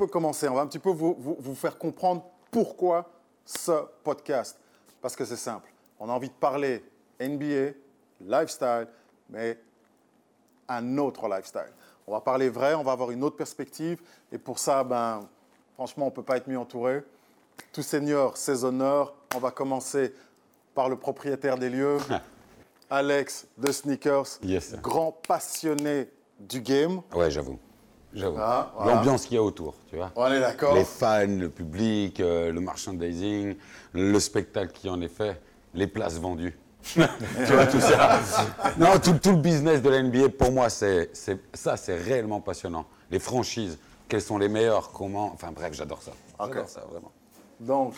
[0.00, 0.48] peu commencer.
[0.48, 3.10] On va un petit peu vous, vous- vous faire comprendre pourquoi
[3.44, 3.72] ce
[4.02, 4.58] podcast.
[5.02, 5.70] Parce que c'est simple.
[5.98, 6.82] On a envie de parler
[7.20, 7.72] NBA,
[8.22, 8.88] lifestyle,
[9.28, 9.58] mais
[10.68, 11.72] un autre lifestyle.
[12.06, 14.00] On va parler vrai, on va avoir une autre perspective.
[14.32, 15.20] Et pour ça, ben,
[15.74, 17.02] franchement, on ne peut pas être mieux entouré.
[17.72, 19.14] Tout seigneur, ses honneurs.
[19.34, 20.14] On va commencer
[20.74, 21.98] par le propriétaire des lieux,
[22.90, 27.02] Alex de Sneakers, Yes, grand passionné du game.
[27.14, 27.58] Ouais, j'avoue.
[28.12, 28.36] J'avoue.
[28.40, 28.94] Ah, voilà.
[28.94, 30.10] L'ambiance qu'il y a autour, tu vois.
[30.16, 33.56] On est d'accord Les fans, le public, euh, le merchandising,
[33.92, 35.40] le spectacle qui en est fait,
[35.74, 36.58] les places vendues.
[36.82, 37.00] tu
[37.52, 38.18] vois, tout ça.
[38.78, 42.40] Non, tout, tout le business de la NBA, pour moi, c'est, c'est- ça, c'est réellement
[42.40, 42.86] passionnant.
[43.10, 45.30] Les franchises, quelles sont les meilleures, comment.
[45.32, 46.12] Enfin bref, j'adore ça.
[46.40, 47.12] J'adore ça, vraiment.
[47.60, 47.94] Donc,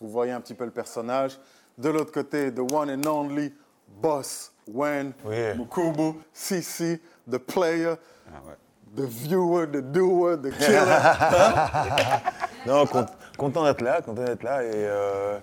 [0.00, 1.38] vous voyez un petit peu le personnage.
[1.78, 3.52] De l'autre côté, the one and only
[4.00, 5.54] boss, Wayne, Oui.
[5.56, 7.94] Mukubu, CC, the player,
[8.28, 8.54] Ah ouais.
[8.96, 10.86] The viewer, the doer, the killer.
[12.66, 13.06] Non, con-
[13.38, 14.62] content d'être là, content d'être là.
[14.62, 15.38] Et, euh,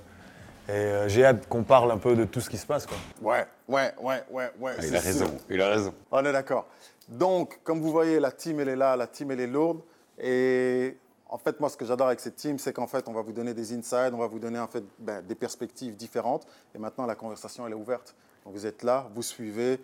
[0.70, 2.86] et euh, j'ai hâte qu'on parle un peu de tout ce qui se passe.
[2.86, 2.98] Quoi.
[3.22, 4.74] ouais, ouais, ouais, ouais, ouais.
[4.78, 5.08] Ah, il a sûr.
[5.08, 5.94] raison, il a raison.
[6.12, 6.68] On est d'accord.
[7.10, 9.80] Donc, comme vous voyez, la team, elle est là, la team, elle est lourde.
[10.20, 10.96] Et
[11.30, 13.32] en fait, moi, ce que j'adore avec cette team, c'est qu'en fait, on va vous
[13.34, 16.46] donner des insides, on va vous donner en fait ben, des perspectives différentes.
[16.76, 18.14] Et maintenant, la conversation, elle est ouverte.
[18.46, 19.80] Donc, vous êtes là, vous suivez,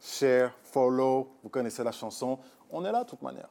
[0.00, 2.38] share, follow, vous connaissez la chanson.
[2.70, 3.48] On est là, de toute manière.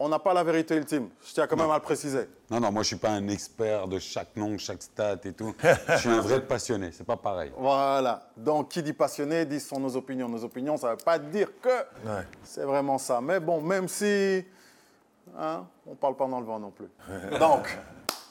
[0.00, 1.08] On n'a pas la vérité ultime.
[1.26, 2.28] Je tiens quand même à le préciser.
[2.50, 5.52] Non, non, moi, je suis pas un expert de chaque nom, chaque stat et tout.
[5.88, 7.50] Je suis un vrai passionné, c'est pas pareil.
[7.56, 8.28] Voilà.
[8.36, 10.28] Donc, qui dit passionné dit ce sont nos opinions.
[10.28, 12.22] Nos opinions, ça ne veut pas dire que Ouais.
[12.44, 13.20] c'est vraiment ça.
[13.20, 14.44] Mais bon, même si
[15.36, 16.88] hein, on ne parle pas dans le vent non plus.
[17.40, 17.76] Donc,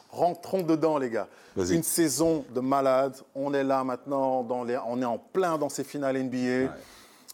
[0.09, 1.27] rentrons dedans, les gars.
[1.57, 3.17] Une saison de malade.
[3.35, 6.71] On est là maintenant, dans les, on est en plein dans ces finales NBA.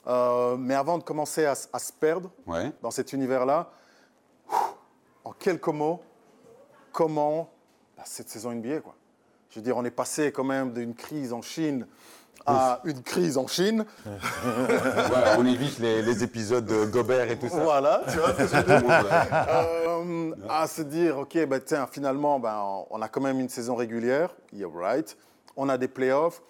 [0.07, 2.71] Euh, mais avant de commencer à, se perdre Ouais.
[2.81, 3.71] dans cet univers-là,
[5.23, 6.01] en quelques mots,
[6.91, 7.49] comment
[7.95, 8.95] bah, cette saison NBA, quoi.
[9.49, 11.87] Je veux dire, on est passé quand même d'une crise en Chine
[12.45, 13.85] à une crise en Chine.
[14.05, 17.63] Ouais, on évite les, les épisodes de Gobert et tout ça.
[17.63, 19.05] Voilà, tu vois ce que je veux dire.
[20.03, 23.75] Euh, à se dire, OK, bah, tiens, finalement, ben, on a quand même une saison
[23.75, 25.15] régulière, you're right.
[25.55, 26.41] On a des playoffs.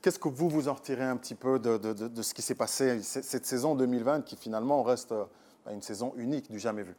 [0.00, 2.42] Qu'est-ce que vous, vous en retirez un petit peu de, de- de- de ce qui
[2.42, 5.24] s'est passé cette saison 2020 qui finalement reste euh,
[5.72, 6.94] une saison unique du jamais vu?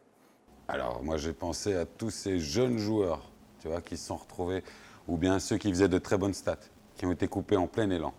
[0.68, 4.64] Alors, moi, j'ai pensé à tous ces jeunes joueurs, tu vois, qui se sont retrouvés,
[5.08, 6.58] ou bien ceux qui faisaient de très bonnes stats,
[6.96, 8.14] qui ont été coupés en plein élan.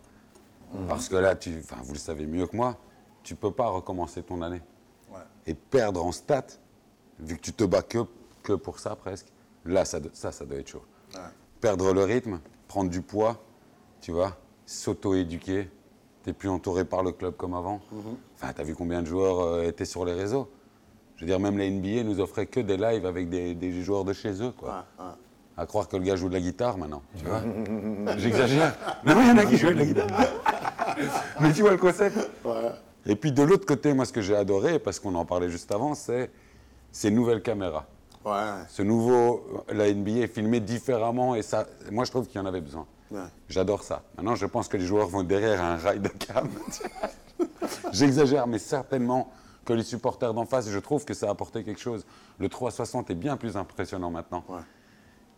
[0.89, 2.77] Parce que là, tu, enfin, vous le savez mieux que moi,
[3.25, 4.63] tu peux pas recommencer ton année.
[5.13, 5.19] Ouais.
[5.47, 6.47] Et perdre en stats,
[7.19, 7.99] vu que tu te bats que,
[8.45, 9.27] que pour ça presque,
[9.65, 10.85] là, ça, ça, ça doit être chaud.
[11.61, 13.43] Perdre le rythme, prendre du poids,
[14.01, 14.37] tu vois,
[14.71, 15.69] s'auto-éduquer.
[16.23, 17.81] T'es plus entouré par le club comme avant.
[18.35, 20.49] Enfin, t'as vu combien de joueurs euh, étaient sur les réseaux
[21.17, 24.05] Je veux dire, même la NBA nous offrait que des lives avec des, des joueurs
[24.05, 24.85] de chez eux, quoi.
[25.57, 27.43] À croire que le gars joue de la guitare maintenant, tu vois.
[28.17, 28.75] J'exagère.
[29.05, 30.09] Non, mais il y en a qui jouent de la guitare.
[31.41, 32.17] mais tu vois le concept
[33.07, 35.73] Et puis de l'autre côté, moi, ce que j'ai adoré, parce qu'on en parlait juste
[35.73, 36.31] avant, c'est
[36.93, 37.87] ces nouvelles caméras.
[38.69, 42.43] Ce nouveau, euh, la NBA est filmée différemment et ça, moi je trouve qu'il y
[42.43, 42.87] en avait besoin.
[43.11, 43.21] Ouais.
[43.49, 44.03] J'adore ça.
[44.17, 46.49] Maintenant, je pense que les joueurs vont derrière un rail de cam.
[47.93, 49.33] J'exagère, mais certainement
[49.65, 52.07] que les supporters d'en face, je trouve que ça a apporté quelque chose.
[52.39, 54.45] Le 360 est bien plus impressionnant maintenant.
[54.49, 54.61] Ouais.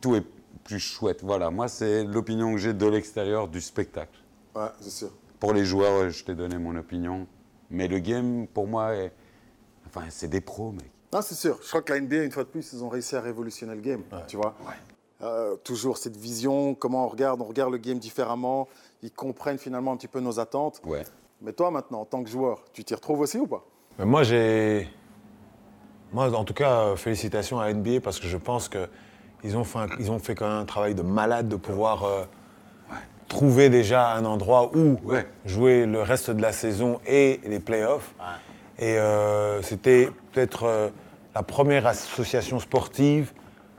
[0.01, 0.25] Tout est
[0.65, 1.23] plus chouette.
[1.23, 4.19] Voilà, moi c'est l'opinion que j'ai de l'extérieur du spectacle.
[4.55, 5.11] Ouais, c'est sûr.
[5.41, 7.27] Pour les joueurs, euh, je t'ai donné mon opinion.
[7.71, 9.13] Mais le game, pour moi, est...
[9.87, 10.91] enfin, c'est des pros, mec.
[11.13, 11.59] Non, c'est sûr.
[11.63, 13.81] Je crois que la NBA, une fois de plus, ils ont réussi à révolutionner le
[13.81, 14.03] game.
[14.29, 14.55] Tu vois
[15.23, 18.69] Euh, Toujours cette vision, comment on regarde, on regarde le game différemment.
[19.03, 20.81] Ils comprennent finalement un petit peu nos attentes.
[20.85, 21.05] Ouais.
[21.41, 23.65] Mais toi, maintenant, en tant que joueur, tu t'y retrouves aussi ou pas?
[23.99, 24.89] Mais moi, j'ai.
[26.13, 29.79] Moi, en tout cas, euh, félicitations à NBA parce que je pense qu'ils ont, fait
[29.79, 32.25] un- ils ont fait quand même un travail de malade de pouvoir euh,
[33.29, 35.27] trouver déjà un endroit où Ouais.
[35.47, 38.15] jouer le reste de la saison et les playoffs.
[38.79, 40.91] Et euh, c'était peut-être euh,
[41.35, 43.33] la première association sportive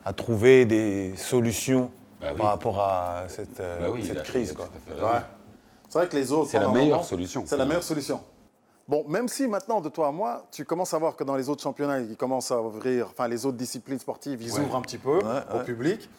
[0.05, 1.91] à trouver des solutions
[2.21, 2.37] Bah oui.
[2.37, 4.53] par rapport à cette, euh, Bah oui, cette crise.
[4.57, 5.03] à.
[5.05, 5.21] Ouais.
[5.89, 6.49] C'est vrai que les autres.
[6.49, 7.43] C'est la meilleure moment, solution.
[7.45, 8.21] C'est la meilleure solution.
[8.87, 11.47] Bon, même si maintenant, de toi à moi, tu commences à voir que dans les
[11.47, 14.97] autres championnats, ils commencent à ouvrir, enfin, les autres disciplines sportives, ils ouvrent un petit
[14.97, 16.09] peu au public.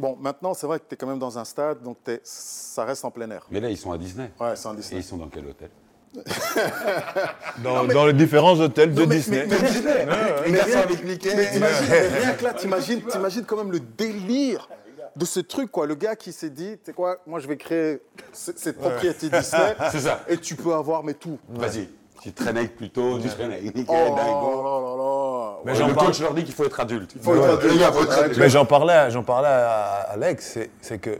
[0.00, 2.84] Bon, maintenant, c'est vrai que tu es quand même dans un stade, donc t'es- ça
[2.84, 3.46] reste en plein air.
[3.50, 4.30] Mais là, ils sont à Disney.
[4.40, 5.00] Ouais, c'est un Et Disney.
[5.00, 5.70] ils sont dans quel hôtel?
[7.62, 9.46] Dans, dans les différents hôtels de mais- Disney.
[9.48, 10.50] mais- mais- Ouais, ouais.
[10.50, 14.68] Mais rien, mais t'imagines- mais rien que là, t'imagines, t'imagines quand même le délire
[15.16, 15.86] de ce truc, quoi.
[15.86, 18.00] Le gars qui s'est dit, tu sais quoi, moi je vais créer
[18.32, 19.74] c- cette propriété Disney.
[19.90, 20.20] C'est ça.
[20.28, 21.38] Et tu peux avoir mais tout.
[21.48, 21.88] Vas-y.
[22.22, 24.62] Tu traînes avec Pluto, tu traînes avec Mickey, Oh là Dingo.
[24.64, 25.56] là là là.
[25.64, 27.14] Mais Le j'en parle- coach leur dit qu'il faut être adulte.
[27.22, 27.72] faut être adulte.
[27.72, 28.38] Les gars, faut être adulte.
[28.38, 31.18] Mais j'en parlais, j'en parlais à Alex, c'est- c'est que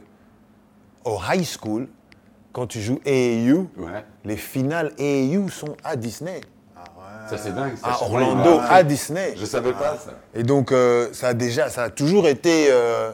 [1.05, 1.87] au high school,
[2.53, 4.03] quand tu joues AAU, Ouais.
[4.25, 6.41] les finales AAU sont à Disney,
[7.29, 7.75] Ça, c'est dingue.
[7.77, 8.65] ça, à Orlando, Ouais.
[8.69, 9.33] à Disney.
[9.37, 10.11] Je savais pas ça.
[10.33, 13.11] Et donc euh, ça a déjà, ça a toujours été, euh,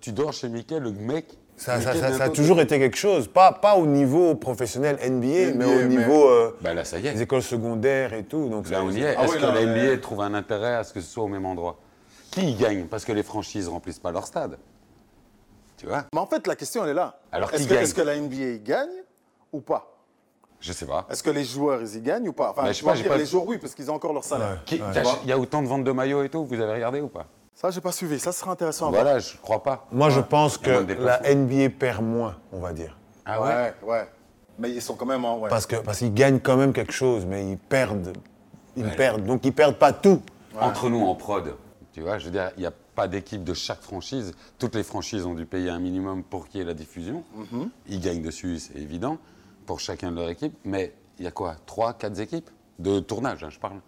[0.00, 1.26] Tu dors chez Mickey, le mec.
[1.56, 3.26] ça, Mickey, ça- ça- ça a toujours été quelque chose.
[3.28, 7.02] Pas, pas au niveau professionnel NBA, mais au mais- niveau euh, Bah là, ça y
[7.02, 7.22] des est.
[7.22, 8.48] écoles secondaires et tout.
[8.50, 9.14] Donc Là, on y est.
[9.16, 11.24] Ah Est-ce oui, que la mais- NBA trouve un intérêt à ce que ce soit
[11.24, 11.78] au même endroit?
[12.30, 12.84] Qui y gagne?
[12.86, 14.58] Parce que les franchises remplissent pas leur stade.
[15.84, 17.18] Tu vois Mais en fait, la question, elle est là.
[17.30, 18.88] Alors, est-ce que, gagne est-ce que la NBA y gagne
[19.52, 19.90] ou pas?
[20.58, 21.06] Je sais pas.
[21.10, 22.50] Est-ce que les joueurs, ils y gagnent ou pas?
[22.52, 24.24] Enfin, Bah, je sais pas, dire, pas- les joueurs, oui, parce qu'ils ont encore leur
[24.24, 24.62] salaire.
[24.72, 24.78] Ouais.
[25.24, 27.26] Il y a autant de ventes de maillots et tout, vous avez regardé ou pas?
[27.54, 28.18] Ça, j'ai pas suivi.
[28.18, 28.86] Ça sera intéressant.
[28.86, 29.02] à voir.
[29.02, 29.86] Voilà, je crois pas.
[29.92, 31.20] Moi, je pense y que la.
[31.34, 32.96] NBA perd moins, on va dire.
[33.26, 34.08] Ah ouais, ouais.
[34.58, 35.38] Mais ils sont quand même en.
[35.38, 35.50] Ouais.
[35.50, 38.16] Parce que parce qu'ils gagnent quand même quelque chose, mais ils perdent.
[38.74, 39.24] Ils perdent.
[39.26, 40.22] Donc ils perdent pas tout.
[40.58, 41.54] Entre nous en prod,
[41.92, 44.32] tu vois, je veux dire, il n'y a pas d'équipe de chaque franchise.
[44.58, 47.24] Toutes les franchises ont dû payer un minimum pour qu'il y ait la diffusion.
[47.34, 47.70] Mhm.
[47.88, 49.18] Ils gagnent dessus, c'est évident,
[49.66, 50.56] pour chacun de leur équipe.
[50.64, 51.56] Mais il y a quoi?
[51.66, 53.80] Trois, quatre équipes de tournage, hein, je parle.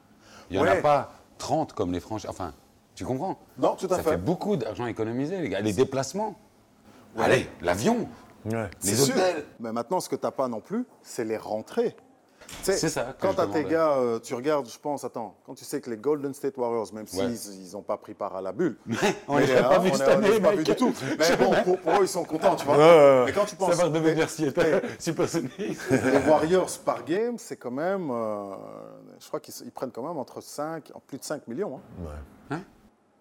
[0.51, 2.31] Il n'y en a pas 30 comme les franchises.
[2.31, 2.53] Enfin,
[2.95, 3.39] tu comprends?
[3.59, 4.11] Non, tout à Ça fait.
[4.11, 5.61] fait beaucoup d'argent économisé, les gars.
[5.61, 6.37] Les déplacements.
[7.19, 8.09] Allez, l'avion.
[8.45, 8.71] Ouais.
[8.79, 9.15] C'est les sûr.
[9.15, 9.45] hôtels.
[9.61, 11.97] Mais maintenant, ce que tu n'as pas non plus, c'est les rentrées.
[12.63, 15.65] C'est ça Quand tu as tes gars, euh, tu regardes, je pense, attends, quand tu
[15.65, 17.35] sais que les Golden State Warriors, même Ouais.
[17.37, 18.77] s'ils n'ont pas pris part à la bulle,
[19.29, 20.93] On mais, les a pas hein, vus cette année, pas vus du tout.
[21.19, 22.77] Mais bon, pour, pour eux, ils sont contents, tu vois.
[22.77, 22.89] Ouais, ouais,
[23.21, 23.23] ouais.
[23.27, 23.75] Mais quand tu penses.
[23.75, 24.53] Ça va devenir si les,
[26.29, 28.11] Warriors par game, c'est quand même.
[28.11, 28.55] euh,
[29.21, 31.81] je crois qu'ils ils prennent quand même entre 5, plus de 5 millions.
[32.05, 32.11] Hein.
[32.51, 32.61] Hein?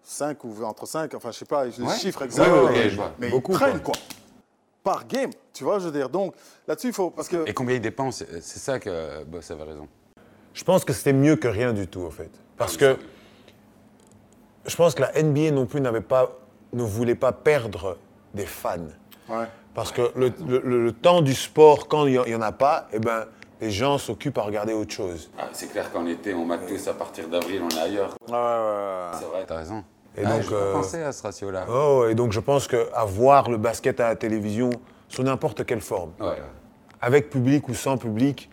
[0.02, 1.94] 5 ou entre 5, enfin, je sais pas, les Ouais.
[1.96, 2.48] chiffres Ouais, exacts.
[2.50, 2.90] ouais.
[3.18, 3.94] Mais Beaucoup, ils prennent quoi.
[4.86, 6.08] Par game, tu vois, je veux dire.
[6.08, 6.32] Donc
[6.68, 7.10] là-dessus, il faut.
[7.10, 7.44] Parce que.
[7.48, 9.88] Et combien ils dépensent C'est ça que Boss avait raison.
[10.54, 12.30] Je pense que c'était mieux que rien du tout, en fait.
[12.56, 12.96] Parce que
[14.64, 16.38] je pense que la NBA non plus n'avait pas,
[16.72, 17.98] ne voulait pas perdre
[18.32, 18.76] des fans.
[19.28, 19.46] Ouais.
[19.74, 22.86] Parce que le, le- le- le temps du sport, quand il n'y en a pas,
[22.92, 23.26] eh ben,
[23.60, 25.32] les gens s'occupent à regarder autre chose.
[25.36, 28.14] Ah, c'est clair qu'en été, on mate tous à partir d'avril, on est ailleurs.
[28.28, 29.10] Ouais, ouais, ouais.
[29.18, 29.82] C'est vrai, t'as raison.
[30.16, 31.66] Et ah, donc, je euh, pensais à ce ratio-là.
[31.68, 34.70] Oh, et donc je pense qu'avoir le basket à la télévision,
[35.08, 36.40] sous n'importe quelle forme, Ouais.
[37.00, 38.50] avec public ou sans public,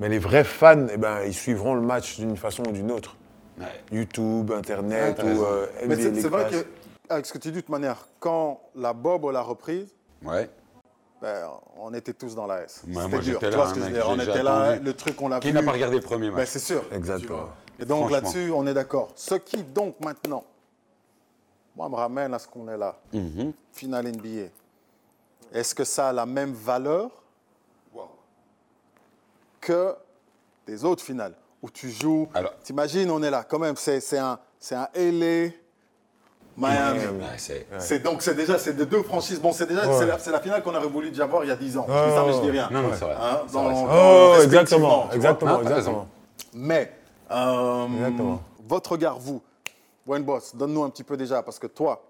[0.00, 3.16] mais les vrais fans, eh ben, ils suivront le match d'une façon ou d'une autre.
[3.58, 3.66] Ouais.
[3.90, 6.64] YouTube, Internet ou euh, Mais NBA c'est vrai que,
[7.08, 9.88] avec ce que tu dis de toute manière, quand la Bob l'a reprise,
[10.24, 10.48] Ouais.
[11.22, 11.48] ben,
[11.80, 12.82] on était tous dans la S.
[12.86, 13.38] Ouais, C'était dur.
[13.40, 14.84] Tu vois ce hein, que je veux dire On était là, attendu.
[14.84, 15.54] le truc, on l'a Qui vu.
[15.54, 16.48] n'a pas regardé le premier Ben, match?
[16.50, 16.82] c'est sûr.
[16.92, 17.48] Exactement.
[17.80, 19.08] Et donc là-dessus, on est d'accord.
[19.16, 20.44] Ce qui donc maintenant,
[21.78, 22.96] moi, me ramène à ce qu'on est là.
[23.12, 23.52] Mhm.
[23.72, 24.48] Finale NBA.
[25.52, 27.08] Est-ce que ça a la même valeur
[29.60, 29.94] que
[30.66, 32.28] des autres finales où tu joues?
[32.34, 33.44] Alors- T'imagines, on est là.
[33.48, 35.50] Quand même, c'est c'est un, c'est un LA,
[36.56, 36.98] Miami.
[37.06, 39.40] Ouais, c'est- C'est donc c'est déjà c'est de deux franchises.
[39.40, 41.52] Bon, c'est déjà c'est la, c'est la finale qu'on aurait voulu déjà voir il y
[41.52, 41.86] a 10 ans.
[41.88, 42.68] Je dis ça, mais je ouais, dis rien.
[42.72, 43.14] Non, non, c'est vrai.
[43.20, 44.34] Hein, C'est dans- vrai, c'est dans- vrai.
[44.38, 46.08] Oh, exactement, exactement, Ah, exactement.
[46.54, 46.92] Mais
[47.30, 48.42] euh, Exactement.
[48.66, 49.40] votre regard, vous,
[50.08, 52.02] Wayne Boss, donne-nous un petit peu déjà, parce que toi,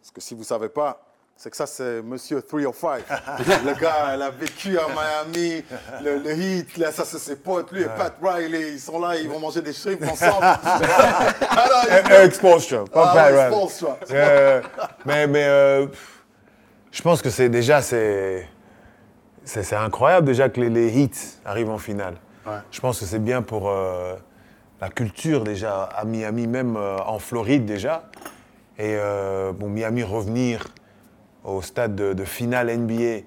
[0.00, 1.02] parce que si vous ne savez pas,
[1.36, 3.04] c'est que ça, c'est Monsieur 305.
[3.64, 5.62] le gars, il a vécu à Miami,
[6.02, 7.70] le, le Heat, là, ça, c'est ses potes.
[7.72, 10.42] Lui et Pat Riley, ils sont là, ils vont manger des shrimps ensemble.
[11.50, 13.96] Alors, ils- Expulsion, pas Ah Pat Riley.
[14.10, 14.62] Euh,
[15.04, 15.86] mais mais euh,
[16.90, 18.48] je pense que c'est déjà c'est
[19.44, 22.16] c'est c'est incroyable déjà que les, les hits arrivent en finale.
[22.46, 22.54] Ouais.
[22.72, 24.16] Je pense que c'est bien pour euh,
[24.80, 28.04] la culture déjà à Miami, même euh, en Floride déjà.
[28.78, 30.66] Et euh, bon, Miami revenir
[31.44, 33.22] au stade de, de finale NBA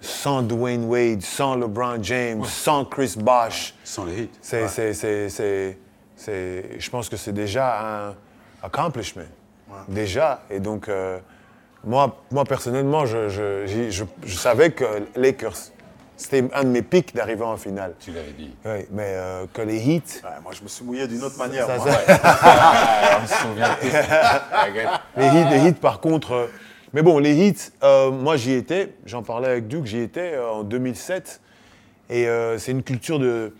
[0.00, 3.74] sans Dwayne Wade, sans LeBron James, sans Chris Bosh.
[3.84, 4.30] Sans les hits.
[4.40, 5.28] C'est, c'est,
[6.16, 8.14] c'est, je pense que c'est déjà un
[8.62, 9.22] accomplishment.
[9.88, 10.42] Déjà.
[10.50, 11.18] Et donc, euh,
[11.84, 14.84] moi, moi, personnellement, je, je, je- je savais que
[15.16, 15.56] Lakers,
[16.16, 17.94] c'était un de mes pics d'arriver en finale.
[18.00, 18.50] Tu l'avais dit.
[18.64, 21.66] Oui, mais euh, que les Heat, Ouais, moi, je me suis mouillé d'une autre manière.
[21.66, 21.86] ça- moi.
[21.92, 23.86] ça- Ah, souvient tous.
[25.16, 26.32] les hits, les hits, par contre.
[26.32, 26.46] euh,
[26.92, 30.50] mais bon, les hits, euh, moi j'y étais, j'en parlais avec Duke, j'y étais euh,
[30.50, 31.40] en 2007.
[32.10, 33.54] Et euh, c'est une culture de,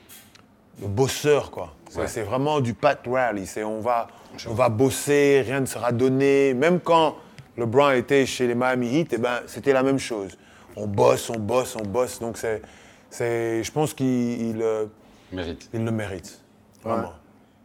[0.81, 1.73] de bosseur, quoi.
[1.89, 2.07] C'est, Ouais.
[2.07, 3.47] c'est vraiment du pat rally.
[3.47, 4.09] C'est on va,
[4.49, 6.53] on va bosser, rien ne sera donné.
[6.55, 7.17] Même quand
[7.57, 10.37] LeBron était chez les Miami Heat, eh ben, c'était la même chose.
[10.77, 12.19] On bosse, on bosse, on bosse.
[12.21, 12.63] Donc c'est,
[13.11, 14.87] c'est, je pense qu'il il, euh,
[15.33, 15.69] Mérite.
[15.73, 16.41] il le mérite.
[16.83, 17.13] Vraiment.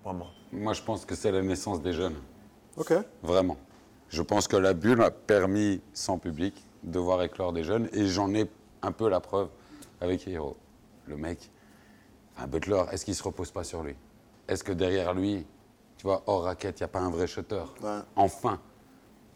[0.03, 0.27] Vraiment.
[0.51, 2.15] Moi, je pense que c'est la naissance des jeunes.
[2.77, 2.93] OK.
[3.23, 3.57] Vraiment.
[4.09, 7.89] Je pense que la bulle a permis, sans public, de voir éclore des jeunes.
[7.91, 8.49] Et j'en ai
[8.81, 9.49] un peu la preuve
[9.99, 10.55] avec Hero.
[11.07, 11.49] Le mec,
[12.37, 13.95] un Butler, est-ce qu'il se repose pas sur lui?
[14.47, 15.45] Est-ce que derrière lui,
[15.97, 17.99] tu vois, hors raquette, il n'y a pas un vrai shooter Ouais.
[18.15, 18.59] Enfin.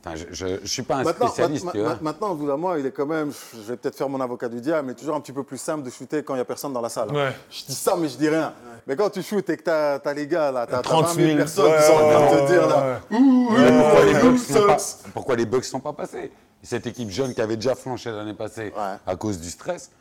[0.04, 1.98] Enfin, je ne suis pas un Maintenant, spécialiste, ma- tu ma- vois.
[2.02, 4.50] maintenant, au bout d'un mois, il est quand même, je vais peut-être faire mon avocat
[4.50, 6.46] du diable, mais toujours un petit peu plus simple de shooter quand il n'y a
[6.46, 7.12] personne dans la salle.
[7.16, 7.32] Ouais.
[7.52, 8.52] Je dis ça, mais je dis rien.
[8.88, 11.38] Mais quand tu shootes et que tu as, les gars, là, tu as, 30 000
[11.38, 13.00] personnes ouais, qui sont en train de te dire, là.
[13.12, 14.78] Ouh, pourquoi, les Bucks sont pas,
[15.14, 16.32] pourquoi les Bucks sont pas passés?
[16.64, 18.96] Cette équipe jeune qui avait déjà flanché l'année passée Ouais.
[19.06, 19.92] à cause du stress,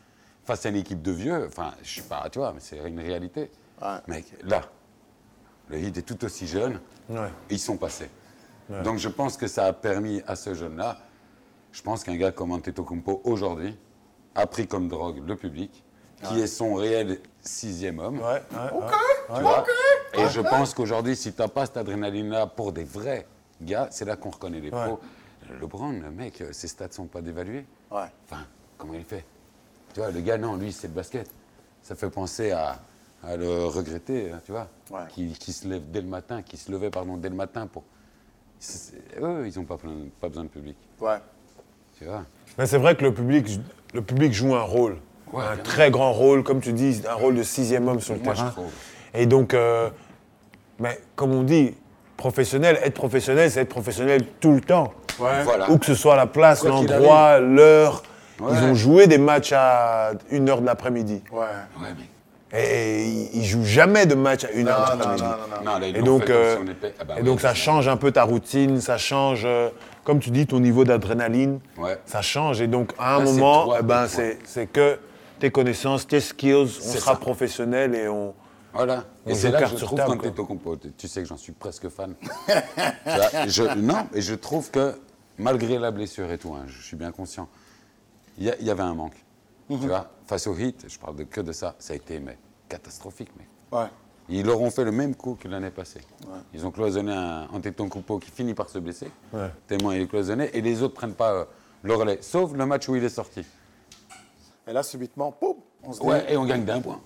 [0.47, 3.01] face à une équipe de vieux, enfin, je sais pas, tu vois, mais c'est une
[3.01, 3.51] réalité.
[3.83, 3.89] Ouais.
[4.09, 4.63] Mec, là,
[5.69, 6.81] le Heat est tout aussi jeune,
[7.11, 7.29] Ouais.
[7.51, 8.09] ils sont passés.
[8.85, 10.99] Donc je pense que ça a permis à ce jeune-là,
[11.73, 13.77] je pense qu'un gars comme Antetokounmpo aujourd'hui
[14.35, 15.85] a pris comme drogue le public,
[16.23, 18.19] qui est son réel sixième homme.
[18.19, 18.87] Ouais, ouais, ouais.
[19.35, 19.65] Tu vois
[20.15, 23.27] Et je pense qu'aujourd'hui, si tu n'as pas cette adrénaline-là pour des vrais
[23.63, 24.85] gars, c'est là qu'on reconnaît les Ouais.
[24.87, 25.01] pros.
[25.61, 27.67] LeBron, le mec, euh, ses stats ne sont pas dévalués.
[27.91, 28.05] Ouais.
[28.27, 28.45] Enfin,
[28.79, 29.25] comment il fait?
[29.95, 31.29] Tu vois, le gars, non, lui, c'est le basket.
[31.83, 32.79] Ça fait penser à,
[33.25, 34.69] à le regretter, hein, tu vois.
[34.91, 35.07] Ouais.
[35.09, 37.83] Qui, qui se lève dès le matin, qui se levait, pardon, dès le matin pour.
[39.21, 39.79] Eux, ils n'ont pas,
[40.29, 40.77] besoin de public.
[41.01, 41.17] Ouais.
[41.99, 42.25] Tu vois?
[42.59, 43.47] Mais c'est vrai que le public,
[43.95, 44.97] le public joue un rôle,
[45.33, 48.21] Ouais, un très grand rôle, comme tu dis, un rôle de sixième homme sur le
[48.21, 48.53] Moi, terrain.
[49.15, 49.89] Et donc, euh,
[50.81, 51.75] mais comme on dit,
[52.17, 54.93] professionnel, être professionnel, c'est être professionnel tout le temps.
[55.19, 55.71] Voilà.
[55.71, 58.03] Où que ce soit la place, l'endroit, l'heure.
[58.41, 58.53] Ouais.
[58.55, 61.23] Ils ont joué des matchs à 1h de l'après-midi.
[61.31, 61.41] Ouais.
[61.81, 61.89] Ouais.
[62.53, 66.29] Et ils, jouent jamais de match à 1h de Non, non, non, non, Et donc,
[66.31, 66.57] euh,
[66.99, 69.69] ah bah et donc ça change un peu ta routine, ça change, euh,
[70.03, 71.61] comme tu dis, ton niveau d'adrénaline.
[71.79, 71.99] Ouais.
[72.07, 72.61] Ça change.
[72.61, 74.99] Et donc, à un moment, toi, eh ben, c'est que
[75.39, 76.53] tes connaissances, tes skills,
[76.85, 77.17] on sera ça.
[77.19, 78.35] professionnel et on.
[78.73, 79.05] Voilà.
[79.27, 81.09] On Et joue c'est là que je sur trouve table, quand au compo, tu- tu
[81.09, 82.15] sais que j'en suis presque fan.
[83.49, 84.95] Tu non, et je trouve que
[85.39, 87.49] malgré la blessure et tout, hein, je suis bien conscient,
[88.39, 89.17] il y, a- il y avait un manque.
[89.79, 92.37] Tu vois, face au hit, je parle de, que de ça, ça a été mais,
[92.69, 93.47] catastrophique, mec.
[93.73, 93.87] Ouais.
[94.29, 96.01] Ils leur ont fait le même coup que l'année passée.
[96.55, 99.51] Ils ont cloisonné un Antetokounmpo qui finit par se blesser, Ouais.
[99.67, 101.45] tellement il est cloisonné, et les autres prennent pas euh,
[101.83, 103.45] le relais, sauf le match où il est sorti.
[104.69, 106.07] Et là, subitement, poum, on se dit.
[106.07, 107.01] Ouais, et on gagne d'un point.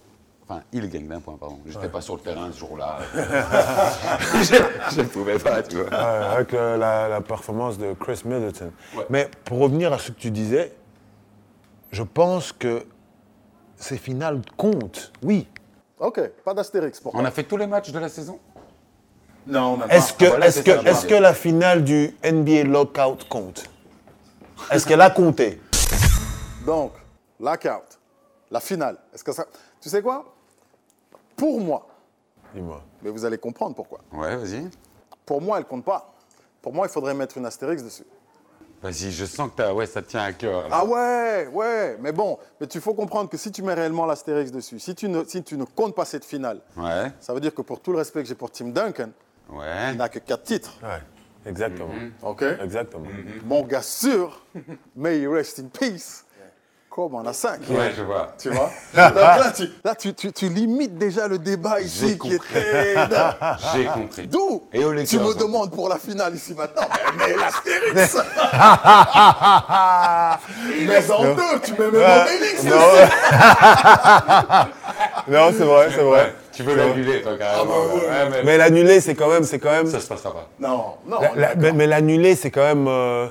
[0.47, 1.59] Enfin, il gagne d'un point, pardon.
[1.67, 2.99] J'étais pas sur le terrain ce jour-là.
[3.15, 5.87] je ne pouvais pas, tu vois.
[5.87, 8.71] Ouais, avec euh, la, la performance de Chris Middleton.
[8.95, 9.07] Ouais.
[9.09, 10.75] Mais pour revenir à ce que tu disais,
[11.95, 12.85] je pense que
[13.77, 15.47] ces finales comptent, oui.
[15.99, 18.39] Ok, pas d'astérix pour On a fait tous les matchs de la saison?
[19.47, 20.19] Non, même Est-ce pas.
[20.25, 23.65] que, voilà, est-ce que, ça, je est-ce veux que la finale du NBA Lockout compte?
[24.71, 25.61] Est-ce qu'elle a compté?
[26.67, 26.93] Donc,
[27.39, 27.99] lockout,
[28.51, 28.97] la finale.
[29.15, 29.45] Est-ce que ça.
[29.81, 30.35] Tu sais quoi?
[31.37, 31.87] Pour moi,
[32.55, 32.83] Dis-moi.
[33.03, 34.01] mais vous allez comprendre pourquoi.
[34.13, 34.69] Ouais, vas-y.
[35.27, 36.13] Pour moi, elle compte pas.
[36.63, 38.07] Pour moi, il faudrait mettre une astérix dessus.
[38.85, 40.69] Vas-y, je sens que t'as- ouais, ça tient à cœur.
[40.69, 40.69] là.
[40.71, 44.53] Ah ouais, ouais, mais bon, mais tu faut comprendre que si tu mets réellement l'astérix
[44.53, 47.55] dessus, si tu, ne, si tu ne comptes pas cette finale, Ouais, ça veut dire
[47.55, 49.09] que pour tout le respect que j'ai pour Tim Duncan,
[49.49, 49.93] ouais.
[49.93, 50.75] il n'a que quatre titres.
[50.83, 51.01] Ouais,
[51.51, 51.95] exactement.
[52.23, 53.07] OK Exactement.
[53.47, 54.45] Mon gars sûr,
[54.95, 56.24] may he rest in peace,
[56.95, 57.59] comme on a cinq.
[57.71, 58.29] Ouais, je vois.
[58.39, 62.13] Tu vois Donc là, tu, là, tu, tu- tu limites déjà le débat ici J'ai
[62.13, 62.39] qui compris.
[63.75, 64.27] J'ai compris.
[64.29, 66.87] D'où tu me demandes pour la finale ici maintenant.
[67.19, 68.17] Mais, mais l'astérix
[70.87, 72.79] Mais en deux, tu mets même Obélix Non,
[75.29, 76.35] non c'est vrai, c'est vrai.
[76.53, 77.65] Tu veux l'annuler, toi, carrément.
[77.65, 78.01] bah ouais.
[78.07, 79.87] Ouais, mais Mais l'annuler, c'est quand même, c'est quand même.
[79.89, 80.49] ça se passera pas.
[80.61, 81.19] Non, non.
[81.21, 83.27] La- la- mais mais l'annuler, c'est quand même euh,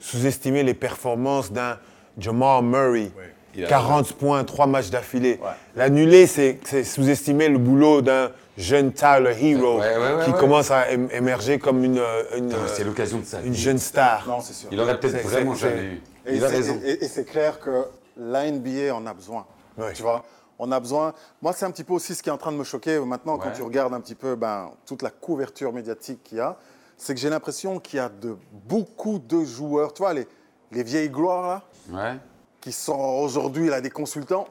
[0.00, 1.76] sous-estimer les performances d'un
[2.18, 3.10] Jamal Murray.
[3.54, 5.40] Il a 40 points, 3 matchs d'affilée.
[5.74, 10.38] L'annuler, c'est sous-estimer le boulot d'un jeune Tyler Hero Ouais, ouais, ouais, qui ouais.
[10.38, 13.38] commence à ém- émerger comme une, euh, une, Putain, euh, C'est l'occasion de ça.
[13.44, 14.26] une jeune star.
[14.26, 14.68] Non, c'est sûr.
[14.72, 16.02] Il aurait peut-être C'est- vraiment jamais eu.
[16.26, 16.80] Et Il a c'est- raison.
[16.84, 17.84] Et, et c'est clair que
[18.16, 19.46] la NBA en a besoin.
[19.76, 19.92] Ouais.
[19.92, 20.24] Tu vois
[20.58, 21.14] On a besoin.
[21.40, 23.38] Moi, c'est un petit peu aussi ce qui est en train de me choquer maintenant
[23.38, 26.56] quand tu regardes un petit peu ben, toute la couverture médiatique qu'il y a.
[26.96, 30.26] C'est que j'ai l'impression qu'il y a de, beaucoup de joueurs, tu vois, les,
[30.72, 32.16] les vieilles gloires là, Ouais.
[32.60, 34.46] qui sont aujourd'hui là des consultants.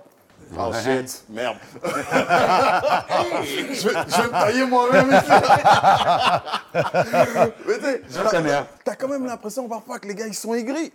[0.58, 1.58] Oh shit, merde.
[1.84, 5.32] je, vais, je vais me tailler moi-même ici.
[7.68, 10.94] Mais tu sais, Ça t'as- quand même l'impression parfois que les gars ils sont aigris.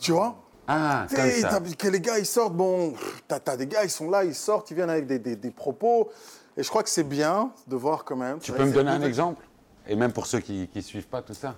[0.00, 0.36] Tu vois?
[0.68, 1.48] Ah, tu comme sais, ça.
[1.60, 2.94] t'as- que les gars, ils sortent, bon,
[3.26, 5.50] t'as as des gars, ils sont là, ils sortent, ils viennent avec des, des- des
[5.50, 6.10] propos.
[6.56, 8.38] Et je crois que c'est bien de voir quand même.
[8.38, 9.42] Tu peux me donner un exemple?
[9.88, 11.56] Et même pour ceux qui ne suivent pas tout ça.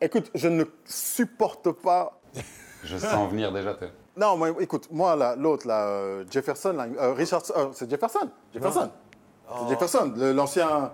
[0.00, 2.18] Écoute, je ne supporte pas.
[2.86, 3.76] Je sens venir déjà.
[4.16, 8.28] Non, mais écoute, moi, là, l'autre, là, euh, Jefferson, là, euh, Richard, euh, c'est Jefferson.
[8.54, 8.88] Jefferson.
[9.62, 10.90] C'est Jefferson, le- l'ancien.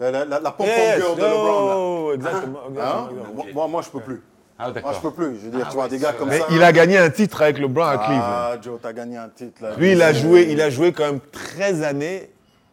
[0.00, 1.66] La, la, la, la pom-pom Yes, girl de LeBron.
[1.68, 1.74] là.
[1.76, 2.58] oh, exactement.
[2.58, 2.68] Hein?
[2.68, 3.34] Exactement, exactement.
[3.34, 4.22] Moi- Moi, moi, je peux plus.
[4.58, 5.36] Ah, Moi, je peux plus.
[5.38, 6.28] Je veux dire, Ah tu vois, ouais, des gars comme.
[6.28, 6.46] Mais ça.
[6.50, 8.20] il a gagné un titre avec LeBron à Cleveland.
[8.24, 9.74] Ah, Joe, t'as gagné un titre, là.
[9.76, 12.30] Lui, il a joué, il a joué quand même 13 années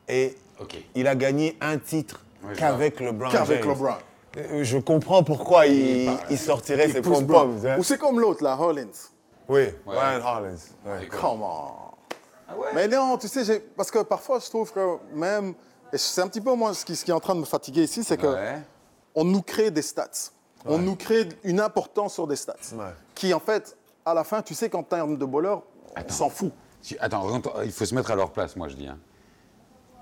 [0.07, 0.35] et
[0.95, 3.71] il a gagné un titre Ouais, qu'avec LeBron Qu'avec James.
[3.71, 3.93] LeBron.
[4.37, 7.25] Euh, Je comprends pourquoi il, il sortirait ses Pousse pom-poms.
[7.59, 7.69] blanc.
[7.69, 7.77] hein.
[7.79, 8.87] Ou c'est comme l'autre, là, Hollins.
[9.49, 10.55] Oui, Ryan Hollins.
[10.85, 11.07] ouais.
[11.19, 11.95] Comment
[12.47, 15.53] Ah ouais Mais non, tu sais, parce que parfois, je trouve que même.
[15.93, 17.83] C'est un petit peu moi ce qui, ce qui est en train de me fatiguer
[17.83, 18.61] ici, c'est que Ouais.
[19.13, 20.31] on nous crée des stats.
[20.65, 22.53] On nous crée une importance sur des stats.
[22.75, 22.85] Ouais.
[23.13, 25.55] Qui, en fait, à la fin, tu sais qu'en termes de bowler,
[25.97, 26.53] on s'en fout.
[27.01, 28.87] Attends, il faut se mettre à leur place, moi je dis.
[28.87, 28.97] hein.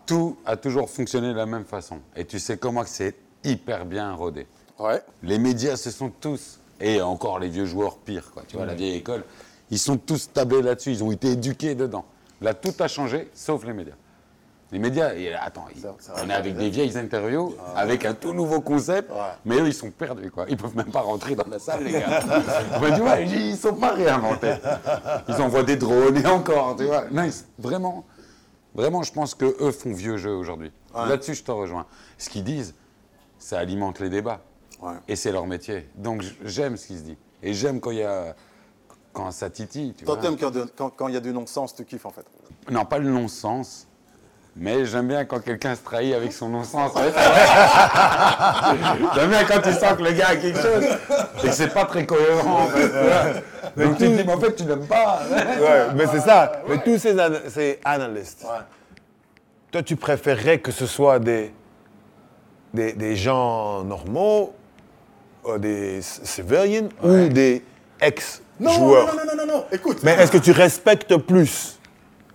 [0.06, 2.00] Tout a toujours fonctionné de la même façon.
[2.16, 4.48] Et tu sais comment que c'est hyper bien rodé.
[4.80, 5.02] Ouais.
[5.24, 8.74] Les médias se sont tous, et encore les vieux joueurs pires, quoi, tu vois, la
[8.76, 9.24] vieille école,
[9.72, 12.06] ils sont tous tablés là-dessus, ils ont été éduqués dedans.
[12.42, 13.96] Là, tout a changé, sauf les médias.
[14.72, 15.84] Les médias, et, attends, ils-
[16.24, 19.12] on est avec des vieilles interviews, avec un tout nouveau concept,
[19.44, 20.46] mais eux, ils sont perdus, quoi.
[20.48, 22.22] Ils peuvent même pas rentrer dans la salle, les gars.
[22.82, 24.54] Mais tu vois, ils sont pas réinventés.
[25.28, 27.06] Ils envoient des drones, et encore, tu vois.
[27.12, 28.06] Non, ils- vraiment,
[28.76, 30.72] vraiment, je pense que eux font vieux jeu aujourd'hui.
[30.96, 31.86] Là-dessus, je te rejoins.
[32.20, 32.76] Ce qu'ils disent,
[33.40, 34.42] ça alimente les débats.
[34.82, 34.94] Ouais.
[35.08, 35.90] Et c'est leur métier.
[35.96, 37.18] Donc j'aime ce qui se dit.
[37.42, 38.36] Et j'aime quand il y a.
[39.12, 41.74] Quand ça titille, tu Toi, t'aimes quand de- quand quand il y a du non-sens,
[41.74, 42.26] tu kiffes, en fait.
[42.70, 43.88] Non, pas le non-sens.
[44.56, 46.92] Mais j'aime bien quand quelqu'un se trahit avec son non-sens.
[49.16, 50.84] j'aime bien quand tu sens que le gars a quelque chose
[51.44, 52.64] et que c'est pas très cohérent.
[52.64, 53.86] en fait, vois.
[53.86, 55.22] Donc tu te dis, mais en fait, tu l'aimes pas.
[55.32, 56.52] Ouais, mais c'est ça.
[56.68, 57.16] Mais tous ces,
[57.50, 58.46] ces analystes,
[59.72, 61.54] toi, tu préférerais que ce soit des,
[62.74, 64.54] des, des gens normaux,
[65.46, 67.64] euh, des civilians ou des
[68.02, 70.00] ex-joueurs non, non, non, non, non, écoute.
[70.04, 71.80] Mais est-ce que tu respectes plus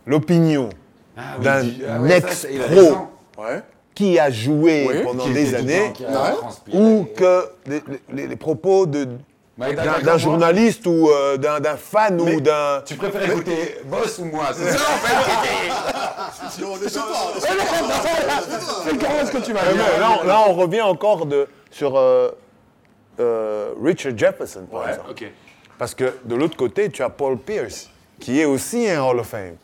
[0.07, 0.71] l'opinion
[1.17, 3.09] oui, d'un ah ex-pro.
[3.39, 3.63] Ouais.
[3.95, 5.93] qui a joué Oui, pendant Qui des années
[6.73, 9.09] ou que les, les- les propos de-
[9.57, 12.83] d'un d'accord, d'un moi, journaliste ou euh, d'un d'un fan Mais ou d'un...
[12.85, 14.47] Tu préfères écouter Boss ou moi?
[14.53, 17.33] C'est ça en fait Non, déjà pas.
[18.85, 19.59] C'est ce que tu non,
[19.99, 22.31] là, on- là, on revient encore de, sur euh,
[23.21, 25.11] euh, Richard Jefferson, par exemple.
[25.11, 25.25] Ok.
[25.79, 27.91] Parce que de l'autre côté, tu as Paul Pierce,
[28.21, 29.57] qui est aussi un Hall of Fame.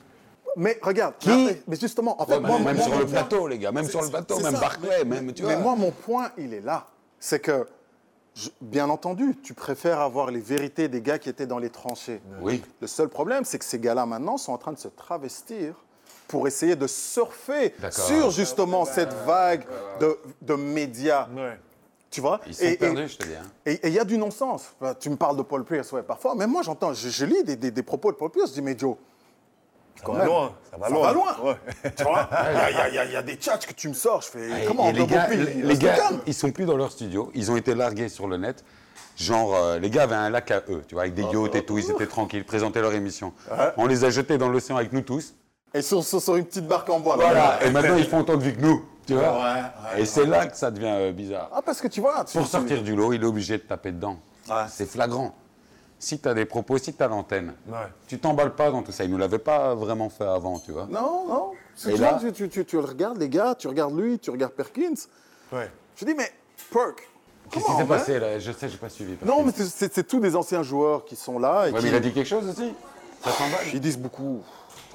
[0.56, 3.12] Mais regarde, Qui- mais, mais justement, en fait, Ouais, moi, même moi, sur le point-
[3.12, 4.54] plateau, les gars, même sur le plateau, même.
[4.54, 5.52] Barclay, même, tu vois.
[5.54, 6.86] Mais moi, mon point, il est là.
[7.20, 7.66] C'est que,
[8.34, 12.20] je- bien entendu, tu préfères avoir les vérités des gars qui étaient dans les tranchées.
[12.40, 12.62] Oui.
[12.80, 15.74] Le seul problème, c'est que ces gars-là, maintenant, sont en train de se travestir
[16.28, 19.64] pour essayer de surfer sur justement cette vague
[20.00, 21.28] de, de médias.
[22.10, 22.40] Tu vois?
[22.46, 23.34] Ils sont Et- et- perdus, je te dis.
[23.34, 23.46] hein.
[23.66, 24.74] Et et il y a du non-sens.
[24.80, 27.44] Enfin, Tu me parles de Paul Pierce, ouais, parfois, mais moi j'entends, je, je lis
[27.44, 28.96] des, des- des propos de Paul Pierce, je dis, mais Joe,
[30.04, 31.02] quand va même, loin, ça va ça loin.
[31.06, 31.36] va loin.
[31.44, 31.56] Ouais.
[31.96, 32.28] Tu vois
[32.70, 34.66] Il y a- y, y y des chats que tu me sors, je fais, Et-
[34.66, 37.30] comment et les gars, les, gars, ils sont plus dans leur studio.
[37.34, 38.64] Ils ont été largués sur le net.
[39.16, 41.64] Genre, euh, les gars avaient un lac à eux, tu vois, avec des yachts et
[41.64, 41.76] tout.
[41.76, 43.32] Ils étaient tranquilles, ils présentaient leur émission.
[43.76, 45.34] On les a jetés dans l'océan avec nous tous.
[45.74, 47.16] Et sur, sur- sur une petite barque en bois.
[47.16, 47.24] là.
[47.26, 47.64] Voilà.
[47.64, 49.22] Et maintenant, ils font autant de vues que nous, tu vois.
[49.34, 49.38] Ouais,
[49.94, 51.48] ouais, et c'est là que ça devient euh, bizarre.
[51.54, 53.62] Ah, parce que tu vois, tu- Pour tu- sortir du lot, il est obligé de
[53.62, 54.16] taper dedans.
[54.48, 54.54] Ouais.
[54.68, 55.32] C'est flagrant.
[56.02, 57.76] Si tu as des propos, si tu as l'antenne, Ouais.
[58.08, 59.04] tu t'emballes pas dans tout ça.
[59.04, 60.86] Ils ne nous l'avaient pas vraiment fait avant, tu vois.
[60.90, 61.50] Non, non.
[61.76, 64.30] C'est Et tu, là- tu, tu, tu- tu regardes les gars, tu regardes lui, tu
[64.30, 64.94] regardes Perkins.
[65.52, 65.70] Ouais.
[65.96, 66.32] Je dis, mais
[66.72, 67.06] Perk,
[67.50, 68.38] Qu'est-ce qui s'est hein passé là?
[68.38, 69.16] Je sais, j'ai pas suivi.
[69.26, 71.66] Non, mais c'est- c'est c'est tous des anciens joueurs qui sont là.
[71.68, 72.72] Et Ouais, qui, mais il a dit quelque chose aussi
[73.22, 74.40] Ça s'emballe Ils disent beaucoup.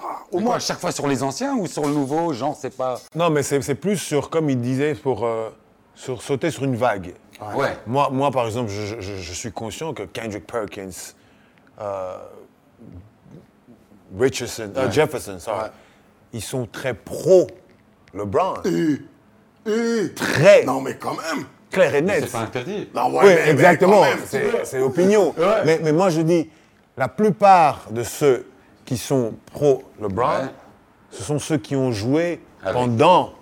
[0.01, 2.33] Ah, au Mais moins, quoi, à chaque fois sur les anciens ou sur le nouveau
[2.33, 2.99] Genre, c'est pas.
[3.13, 5.49] Non, mais c'est c'est plus sur, comme il disait, pour euh,
[5.95, 7.13] sur sauter sur une vague.
[7.55, 7.77] Ouais.
[7.87, 10.89] Moi, moi, par exemple, je, je- je suis conscient que Kendrick Perkins,
[11.81, 12.17] euh,
[14.17, 15.69] Richardson, euh, Jefferson, sorry,
[16.33, 17.47] ils sont très pro
[18.13, 18.55] LeBron.
[19.67, 21.45] Eh, Très non, mais quand même.
[21.71, 22.23] clair et net.
[22.25, 22.87] C'est pas interdit.
[22.93, 24.03] Non, oui, mais- exactement.
[24.25, 25.33] C'est c'est l'opinion.
[25.65, 26.49] Mais, mais moi, je dis,
[26.97, 28.47] la plupart de ceux
[28.85, 30.49] qui sont pro LeBron, Ouais.
[31.09, 32.73] ce sont ceux qui ont joué Avec.
[32.75, 33.33] pendant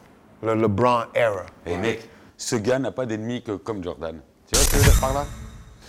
[0.41, 1.45] le LeBron era.
[1.65, 2.07] Et mec,
[2.43, 4.19] ce gars n'a pas d'ennemis que comme Jordan.
[4.51, 5.25] Tu vois ce que je veux dire par là?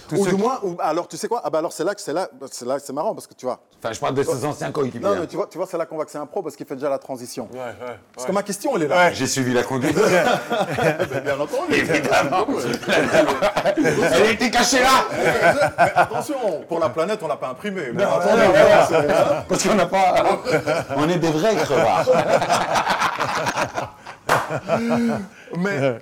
[0.07, 1.41] Tous Ou ceux du qui- moins, ou- alors tu sais quoi?
[1.45, 3.47] Ah bah alors c'est là que c'est là, c'est là, c'est marrant parce que tu
[3.47, 3.61] vois.
[3.83, 5.01] Enfin, je parle de ses anciens coéquipiers.
[5.01, 6.57] Non, mais tu vois, tu vois, c'est là qu'on voit que c'est un pro parce
[6.57, 7.49] qu'il fait déjà la transition.
[7.55, 9.11] Ouais, ouais, Parce que ma question, elle est là.
[9.13, 9.97] J'ai suivi la conduite.
[11.25, 11.73] Bien entendu.
[11.75, 12.47] Évidemment.
[14.13, 15.07] Elle était cachée là
[15.79, 16.37] Mais attention,
[16.69, 17.91] pour la planète, on l'a pas imprimé.
[17.95, 18.87] Mais attendez, voilà.
[18.87, 20.15] c'est- Parce qu'on n'a pas.
[20.97, 22.09] On est des vrais crevards.
[25.57, 25.99] Mais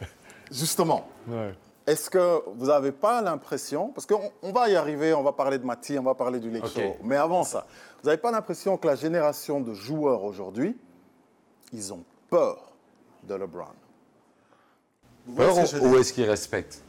[0.52, 1.08] justement,
[1.86, 5.58] est-ce que vous n'avez pas l'impression, parce qu'on on va y arriver, on va parler
[5.58, 6.74] de Mati, on va parler du Lake Ok.
[6.74, 7.66] Show, mais avant ça,
[8.02, 10.76] vous n'avez pas l'impression que la génération de joueurs aujourd'hui,
[11.72, 12.72] ils ont peur
[13.24, 13.66] de LeBron?
[15.36, 16.82] Peur ou est-ce qu'il respecte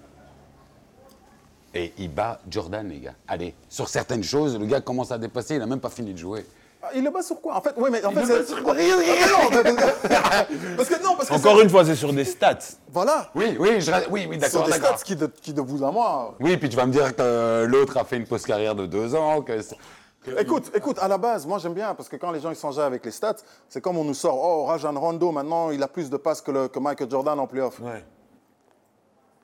[1.74, 3.16] Et il bat Jordan, les gars.
[3.28, 6.18] Allez, sur certaines choses, le gars commence à dépasser, il n'a même pas fini de
[6.18, 6.46] jouer.
[6.86, 7.56] Ah, Il le base sur quoi?
[7.56, 8.74] En fait, oui, mais en Il fait, c'est- sur quoi?
[8.74, 9.64] Non, mais-
[10.78, 12.58] parce que non, parce que Encore une fois, c'est sur des stats.
[12.92, 13.30] Voilà.
[13.36, 14.98] Oui, oui, je, oui, oui sont d'accord, des d'accord.
[14.98, 16.36] stats qui de, qui de vous à moi.
[16.40, 18.86] Oui, puis tu vas me dire que euh, l'autre a fait une pause carrière de
[18.86, 19.78] deux ans, que c'est-
[20.26, 22.56] que- Écoute, écoute, à la base, moi j'aime bien parce que quand les gens ils
[22.56, 23.36] s'enjaillent avec les stats,
[23.70, 26.52] c'est comme on nous sort, oh, Rajan Rondo maintenant il a plus de passes que,
[26.52, 27.80] le- que Michael Jordan en playoff.
[27.80, 28.04] Ouais.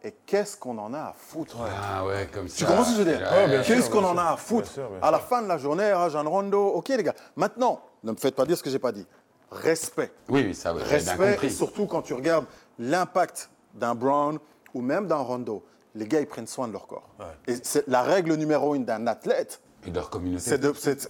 [0.03, 2.55] Et qu'est-ce qu'on en a à foutre Ah ouais, comme ça.
[2.57, 4.37] Tu comprends ce que je veux dire Ouais, bien Qu'est-ce qu'on bien en a à
[4.37, 7.15] foutre Bien sûr, bien À la fin de la journée, Rajan Rondo, ok les gars.
[7.35, 9.05] Maintenant, ne me faites pas dire ce que j'ai pas dit.
[9.51, 10.11] Respect.
[10.29, 11.51] Oui, oui, ça, bien Respect, et compris.
[11.51, 12.45] surtout quand tu regardes
[12.77, 14.39] l'impact d'un Brown
[14.73, 15.63] ou même d'un Rondo.
[15.95, 17.09] Les gars, ils prennent soin de leur corps.
[17.47, 20.43] Et c'est la règle numéro une d'un athlète, Et de leur communauté.
[20.43, 21.09] c'est de, c'est-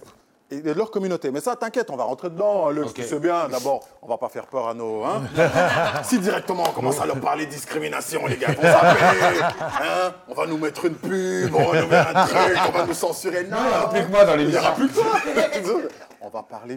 [0.50, 1.30] et de leur communauté.
[1.30, 2.68] Mais ça, t'inquiète, on va rentrer dedans.
[2.68, 2.94] hein, Luc, Ok.
[2.94, 5.04] tu sais bien, d'abord, on va pas faire peur à nos...
[5.04, 5.22] Hein
[6.02, 10.58] si directement on commence à leur parler discrimination, les gars vont hein on va nous
[10.58, 13.44] mettre une pub, on va nous mettre un truc, on va nous censurer.
[13.44, 13.56] Non,
[13.90, 15.04] plus que moi dans il n'y aura plus que toi.
[16.22, 16.76] On va parler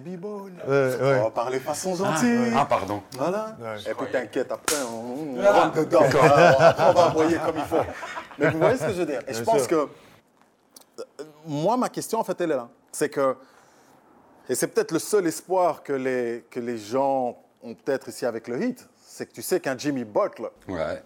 [0.70, 1.20] ouais.
[1.20, 2.54] on va parler façon gentille.
[2.56, 3.04] Ah, pardon.
[3.18, 3.58] Voilà.
[3.90, 6.00] Et puis t'inquiète, après on, on rentre dedans.
[6.02, 7.76] On va envoyer comme il faut.
[8.40, 9.68] Mais vous voyez ce que je veux dire Et je pense sûr.
[9.68, 9.76] que
[11.00, 12.70] euh, moi, ma question en fait, elle est là.
[12.94, 13.36] C'est que,
[14.50, 18.48] et c'est peut-être le seul espoir que les, que les gens ont peut-être ici avec
[18.48, 21.02] le hit, c'est que tu sais qu'un Jimmy Butler, Ouais.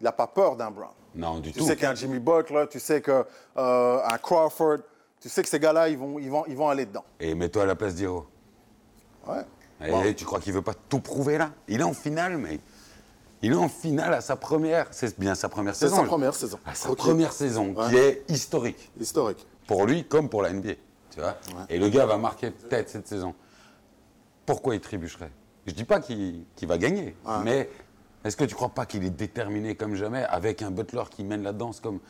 [0.00, 0.90] il n'a pas peur d'un Brown.
[1.14, 1.66] Non, du Tu tout.
[1.66, 3.24] sais qu'un Jimmy Butler, tu sais qu'un
[3.56, 4.78] un Crawford,
[5.20, 7.04] tu sais que ces gars-là, ils vont, ils, vont, ils vont aller dedans.
[7.18, 8.26] Et mets-toi à la place d'Hiro.
[9.26, 9.42] Ouais.
[9.82, 10.02] Et Bon.
[10.14, 11.52] tu crois qu'il veut pas tout prouver là?
[11.68, 12.60] Il est en finale, mais
[13.42, 14.86] il est en finale à sa première.
[14.90, 15.96] C'est bien sa première C'est saison.
[15.96, 16.58] sa je- première saison.
[16.66, 19.46] À sa première saison, qui est historique Historique.
[19.66, 20.74] pour lui comme pour la NBA.
[21.10, 21.36] Tu vois
[21.68, 23.34] Et le gars va marquer peut-être cette saison.
[24.46, 25.32] Pourquoi il trébucherait?
[25.66, 27.34] Je dis pas qu'il va gagner, Ouais.
[27.44, 27.70] mais
[28.24, 31.42] est-ce que tu crois pas qu'il est déterminé comme jamais avec un Butler qui mène
[31.42, 32.00] la danse comme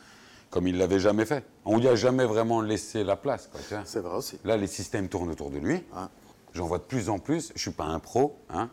[0.49, 1.45] comme il l'avait jamais fait?
[1.63, 3.47] On lui a jamais vraiment laissé la place.
[3.47, 4.37] Quoi, tu vois C'est vrai aussi.
[4.43, 5.75] Là, les systèmes tournent autour de lui.
[5.75, 6.07] Ouais.
[6.53, 7.53] J'en vois de plus en plus.
[7.55, 8.69] Je suis pas un pro, hein,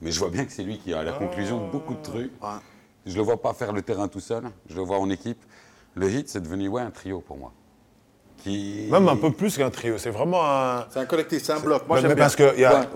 [0.00, 2.32] mais je vois bien que c'est lui qui a la conclusion de beaucoup de trucs.
[2.42, 2.58] Ouais.
[3.04, 4.44] Je le vois pas faire le terrain tout seul.
[4.70, 5.42] Je le vois en équipe.
[5.94, 7.52] Le hit, c'est devenu ouais, un trio pour moi.
[8.42, 8.86] Qui...
[8.90, 9.98] Même un peu plus qu'un trio.
[9.98, 10.86] C'est vraiment un.
[10.90, 11.82] C'est un collectif, c'est un bloc.
[11.88, 12.24] Moi, Mais- j'aime mais bien.
[12.24, 12.86] parce qu'il y a Ouais.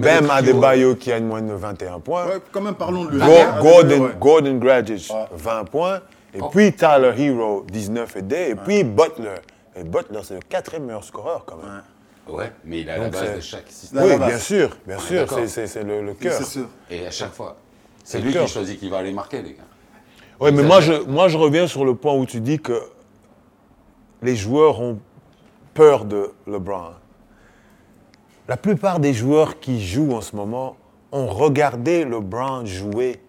[0.00, 0.20] ouais.
[0.22, 2.26] Le Adebayo qui a une moyenne de 21 points.
[2.26, 3.18] Ouais, quand même, parlons de lui.
[3.18, 3.26] Go-
[3.60, 4.10] Gordon, ouais.
[4.20, 6.00] Gordon Dragic, 20 points.
[6.34, 8.50] Et puis Tyler Hero, 19 et des.
[8.50, 9.34] Et puis Butler.
[9.76, 11.82] Et Butler, c'est le quatrième meilleur scoreur quand même.
[12.28, 13.98] Ouais, mais il a la Donc, base c'est- de chaque système.
[14.00, 14.28] La Oui, base.
[14.28, 16.40] bien sûr, bien sûr, c'est- c'est c'est le, le cœur.
[16.90, 17.56] Et à chaque fois,
[18.04, 19.62] c'est lui qui choisit qui va aller marquer, les gars.
[20.40, 22.80] Oui, mais moi je, moi, je reviens sur le point où tu dis que
[24.22, 24.98] les joueurs ont
[25.74, 26.92] peur de LeBron.
[28.48, 30.76] La plupart des joueurs qui jouent en ce moment
[31.12, 33.20] ont regardé LeBron jouer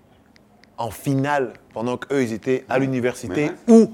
[0.77, 3.91] en finale pendant qu'eux, ils étaient à l'université ou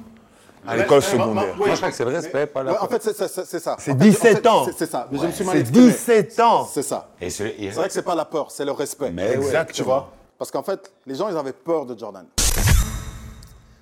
[0.65, 1.55] à l'école secondaire.
[1.57, 2.73] Moi, je crois que c'est le respect, pas la.
[2.73, 3.27] Ouais, en fait, c'est- ça.
[3.27, 4.73] C'est En fait, 17 en fait, ans.
[4.77, 5.07] c'est- ça.
[5.11, 5.87] Mais je me suis mal C'est exprimé.
[5.87, 6.65] 17 ans.
[6.65, 7.09] C'est ça.
[7.27, 9.11] C'est vrai que c'est pas la peur, c'est le respect.
[9.11, 9.35] Mais ouais.
[9.35, 9.73] Exactement.
[9.75, 10.11] Tu vois?
[10.37, 12.25] Parce qu'en fait, les gens, ils avaient peur de Jordan.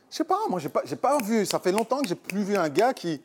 [0.10, 1.46] Je sais pas, moi, j'ai pas, j'ai pas vu.
[1.46, 3.22] Ça fait longtemps que j'ai plus vu un gars qui.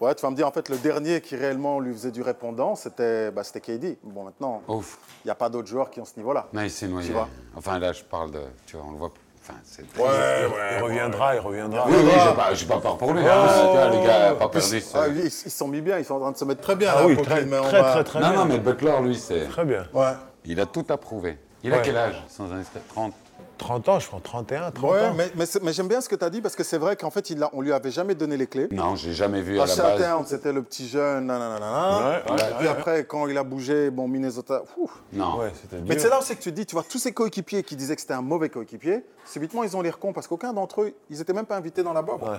[0.00, 2.74] Ouais, tu vas me dire, en fait, le dernier qui réellement lui faisait du répondant,
[2.74, 3.96] c'était bah, c'était KD.
[4.02, 4.82] Bon, maintenant, il
[5.24, 6.48] n'y a pas d'autres joueurs qui ont ce niveau-là.
[6.52, 7.06] Non, il s'est noyé.
[7.08, 8.40] Tu vois Enfin, là, je parle de.
[8.66, 9.12] Tu vois, on le voit.
[9.42, 9.84] Enfin, c'est.
[9.96, 11.86] Il reviendra, il reviendra.
[11.88, 13.20] Oui, oui, j'ai pas, j'ai pas peur pour lui.
[13.26, 13.46] hein.
[13.72, 14.82] Vois, les gars, pas perdu.
[14.94, 16.76] Ah, ils ils se sont mis bien, ils sont en train de se mettre très
[16.76, 16.90] bien.
[16.94, 18.38] Ah là, oui, très, mais très, très, très Non, bien.
[18.40, 19.46] non, mais Butler, lui, c'est.
[19.46, 19.86] Très bien.
[19.94, 20.12] Ouais.
[20.44, 21.38] Il a tout approuvé.
[21.62, 21.82] Il a Ouais.
[21.84, 23.14] quel âge Sans indiscret 30.
[23.58, 25.14] 30 ans, je prends 31, 30 Ouais, ans.
[25.16, 27.10] mais, mais, mais j'aime bien ce que tu as dit parce que c'est vrai qu'en
[27.10, 28.68] fait, il a, on lui avait jamais donné les clés.
[28.70, 30.26] Non, j'ai jamais vu À à la base.
[30.26, 32.08] C'était le petit jeune, nanana.
[32.10, 34.62] Ouais, Et ouais, puis ouais, après, quand il a bougé, bon, Minnesota.
[34.76, 34.90] ouf.
[35.12, 35.38] Non.
[35.86, 37.94] Mais c'est là aussi que tu te dis, tu vois, tous ces coéquipiers qui disaient
[37.94, 41.18] que c'était un mauvais coéquipier, subitement, ils ont l'air cons parce qu'aucun d'entre eux, ils
[41.18, 42.22] n'étaient même pas invités dans la bob.
[42.22, 42.38] Ouais.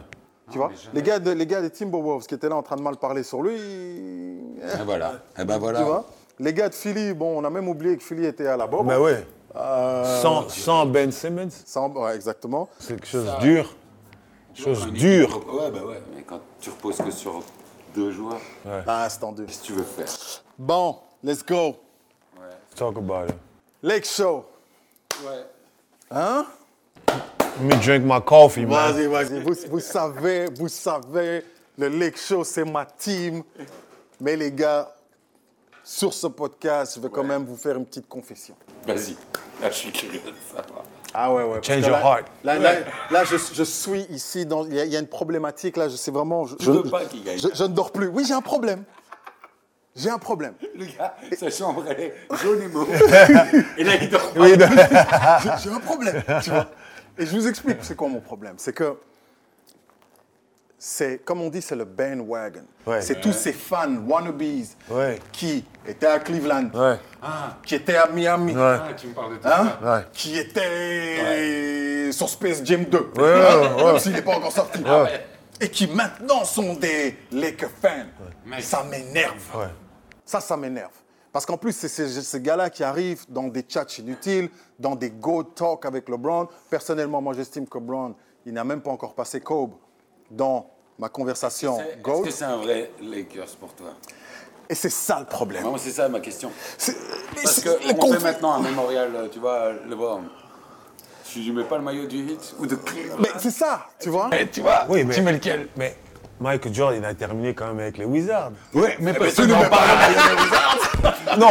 [0.50, 2.82] Tu vois, les gars, de- les gars des Timberwolves qui étaient là en train de
[2.82, 5.14] mal parler sur lui, Et voilà.
[5.38, 5.82] Et ben tu voilà.
[5.84, 6.06] vois.
[6.40, 8.86] Les gars de Philly, bon, on a même oublié que Philly était à la bob.
[8.86, 9.26] Mais ouais.
[9.58, 12.70] Euh, Sans, sans Ben Simmons, sans- ouais, exactement.
[12.80, 13.76] c'est quelque chose de dur.
[14.54, 15.38] Chose dure.
[15.54, 17.42] Ouais, bah ouais, mais quand tu reposes que sur
[17.96, 18.40] deux joueurs,
[18.88, 19.46] Ah, c'est tendu.
[19.46, 20.08] qu'est-ce que tu veux faire?
[20.58, 21.76] Bon, let's go.
[22.76, 23.36] Talk about it.
[23.82, 24.46] Lake Show.
[25.24, 25.46] Ouais.
[26.12, 26.46] Hein?
[27.08, 28.94] Let me drink my coffee, man.
[28.94, 29.42] Vas-y, vas-y.
[29.42, 31.44] Vous, vous savez, vous savez,
[31.78, 33.42] le Lake Show, c'est ma team.
[34.22, 34.92] Mais les gars,
[35.84, 38.56] sur ce podcast, je vais quand même vous faire une petite confession.
[38.86, 39.16] Vas-y.
[39.62, 40.84] Là, je suis curieux de savoir.
[41.14, 41.60] Ah ouais, ouais.
[41.64, 42.26] Change your là- heart.
[42.44, 42.74] Là, là,
[43.10, 45.96] là, je, je suis ici, il y, a- il y a une problématique, là, je
[45.96, 46.46] sais vraiment...
[46.46, 47.40] Je, je, veux pas qu'il gagne.
[47.40, 48.08] je- je ne dors plus.
[48.08, 48.84] Oui, j'ai un problème.
[49.96, 50.54] J'ai un problème.
[50.76, 52.88] Le gars, sa chambre, elle est jaune et mauve.
[53.78, 54.32] et là, il dort.
[54.36, 54.54] Oui,
[55.64, 56.68] J'ai- un problème, tu vois.
[57.18, 58.54] Et je vous explique c'est quoi mon problème.
[58.58, 58.96] C'est que
[60.78, 62.62] c'est, comme on dit, c'est le bandwagon.
[62.86, 63.02] Ouais.
[63.02, 64.40] c'est tous ces fans wannabes
[64.92, 65.18] Ouais.
[65.32, 66.98] qui étaient à Cleveland, Ouais.
[67.66, 68.62] qui étaient à Miami, Ouais.
[68.62, 69.94] Ah, tu me parles de tout hein, ça.
[69.98, 70.02] Ouais.
[70.14, 73.84] qui étaient sur Space Jam 2, ouais, ouais.
[73.86, 74.80] même s'il n'est pas encore sorti.
[75.60, 78.06] Et qui maintenant sont des Lakers fans.
[78.60, 79.36] Ça m'énerve.
[79.56, 79.66] Ouais.
[80.26, 80.92] Ça, ça m'énerve.
[81.32, 85.10] Parce qu'en plus, c'est ces, ces gars-là qui arrivent dans des chats inutiles, dans des
[85.10, 86.48] go talk avec LeBron.
[86.70, 89.74] Personnellement, moi, j'estime que LeBron, il n'a même pas encore passé Kobe
[90.32, 90.70] dans
[91.00, 93.88] ma conversation Est-ce que c'est un vrai Lakers pour toi?
[94.70, 95.64] Et c'est ça le problème.
[95.64, 96.52] Moi, c'est ça ma question.
[97.42, 100.24] Parce que le on conflit- fait maintenant un mémorial, euh, tu vois, LeBron.
[101.32, 102.78] Tu lui mets pas le maillot du Hit ou de
[103.20, 105.68] Mais c'est ça, tu vois tu vois Oui, mais, Tu mets lequel?
[105.76, 105.96] Mais
[106.40, 108.52] Michael Jordan, il a terminé quand même avec les Wizards.
[108.74, 109.78] Oui, mais parce tu ne mets pas
[111.38, 111.50] Non,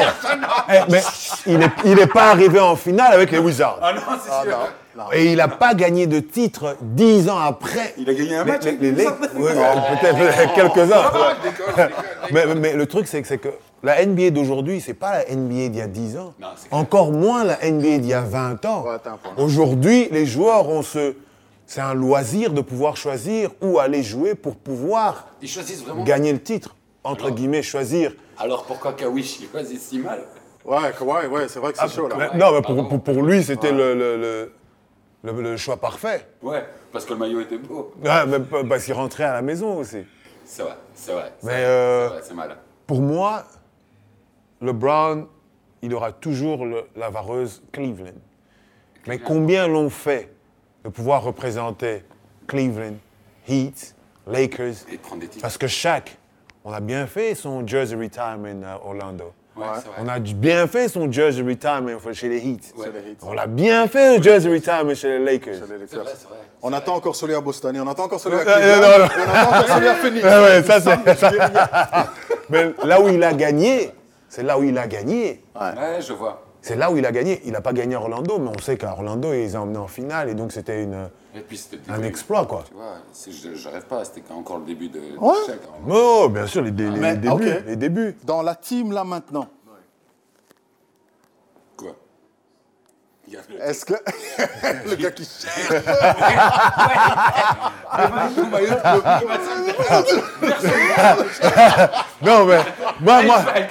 [0.72, 1.00] Eh, mais
[1.46, 3.78] il n'est il est pas arrivé en finale avec les Wizards.
[3.82, 4.50] Ah non, c'est Ah, sûr.
[4.96, 5.12] non, non.
[5.12, 7.94] Et il n'a pas gagné de titre dix ans après.
[7.98, 9.82] Il a gagné un Les- match les- avec les- les les- Wizards.
[10.02, 11.90] mais peut-être quelques-uns.
[12.32, 13.48] Mais, le truc, c'est que, c'est que
[13.82, 16.32] la NBA d'aujourd'hui, c'est pas la NBA d'il y a 10 ans.
[16.40, 16.48] Non.
[16.70, 18.84] Encore moins la NBA d'il y a 20 ans.
[18.86, 18.96] Ouais.
[19.36, 21.14] Aujourd'hui, les joueurs ont ce.
[21.66, 26.04] C'est un loisir de pouvoir choisir où aller jouer pour pouvoir Ils choisissent vraiment.
[26.04, 26.76] gagner le titre.
[27.02, 28.14] Entre Alors guillemets, choisir.
[28.38, 30.22] Alors pourquoi Kawish il choisit si mal
[30.64, 32.16] Ouais, ouais, ouais, c'est vrai que c'est chaud, là.
[32.18, 34.52] Mais- non, mais pour, pour- pour lui, c'était le, le- le-
[35.32, 36.26] le- le choix parfait.
[36.42, 37.92] Ouais, parce que le maillot était beau.
[38.04, 39.98] Ouais, mais parce qu'il rentrait à la maison aussi.
[40.44, 41.32] C'est vrai, c'est vrai.
[41.40, 42.56] c'est Mais, vrai, euh, vrai, mal.
[42.86, 43.44] Pour moi,
[44.60, 45.28] LeBron,
[45.82, 46.64] il aura toujours
[46.96, 48.14] la vareuse Cleveland.
[49.06, 50.32] Mais combien l'ont fait?
[50.86, 52.04] De pouvoir représenter
[52.46, 52.94] Cleveland,
[53.48, 53.94] Heat,
[54.28, 55.42] Lakers Et prendre des titres.
[55.42, 56.16] Parce que chaque,
[56.64, 59.32] on a bien fait son jersey retirement à Orlando.
[59.56, 59.96] Ouais, c'est vrai.
[59.98, 62.72] On a bien fait son jersey retirement chez les Heat.
[62.76, 62.86] Ouais.
[63.22, 65.54] On l'a bien fait le jersey retirement chez les Lakers.
[65.54, 66.02] Les C'est Lakers.
[66.04, 66.36] vrai, c'est vrai.
[66.62, 68.82] On attend encore celui à Boston et on attend encore celui à Euh, Cleveland.
[68.84, 69.06] euh, non, non.
[69.06, 70.24] et on attend encore celui à Phoenix.
[70.24, 72.10] Ouais, ouais, ça, c'est-
[72.50, 73.90] Mais là où il a gagné,
[74.28, 75.42] c'est là où il a gagné.
[75.60, 76.45] Ouais, je vois.
[76.66, 77.40] C'est là où il a gagné.
[77.44, 79.78] Il n'a pas gagné à Orlando, mais on sait qu'à Orlando, ils les ont emmenés
[79.78, 80.30] en finale.
[80.30, 82.64] Et donc, c'était une- Et puis c'était un exploit, quoi.
[82.66, 82.96] Tu vois,
[83.30, 85.32] je, je rêve pas, c'était encore le début de, Ouais.
[85.48, 85.54] Hein.
[85.88, 87.52] Oh, bien sûr, les, dé- les Mais, débuts.
[87.68, 88.16] Les débuts.
[88.24, 89.46] Dans la team, là, maintenant,
[91.76, 91.94] Quoi Il y a le-
[93.60, 93.94] est-ce que...
[94.88, 95.82] le gars qui cherche...
[102.22, 102.58] Non, mais
[103.00, 103.66] moi, moi, hein.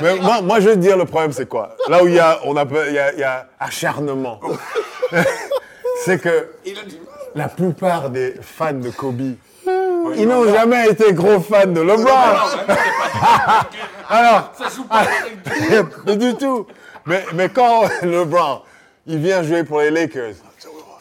[0.00, 2.18] mais moi, moi, je vais te dire le problème, c'est quoi Là où il y
[2.18, 4.40] a, on il y a, il y a acharnement,
[6.04, 6.50] c'est que
[7.34, 9.36] la plupart des fans de Kobe,
[10.16, 12.10] ils n'ont jamais été gros fans de LeBron.
[14.08, 16.66] Alors, Ça joue pas avec pas du tout.
[17.06, 18.62] Mais, mais quand LeBron,
[19.06, 20.34] il vient jouer pour les Lakers,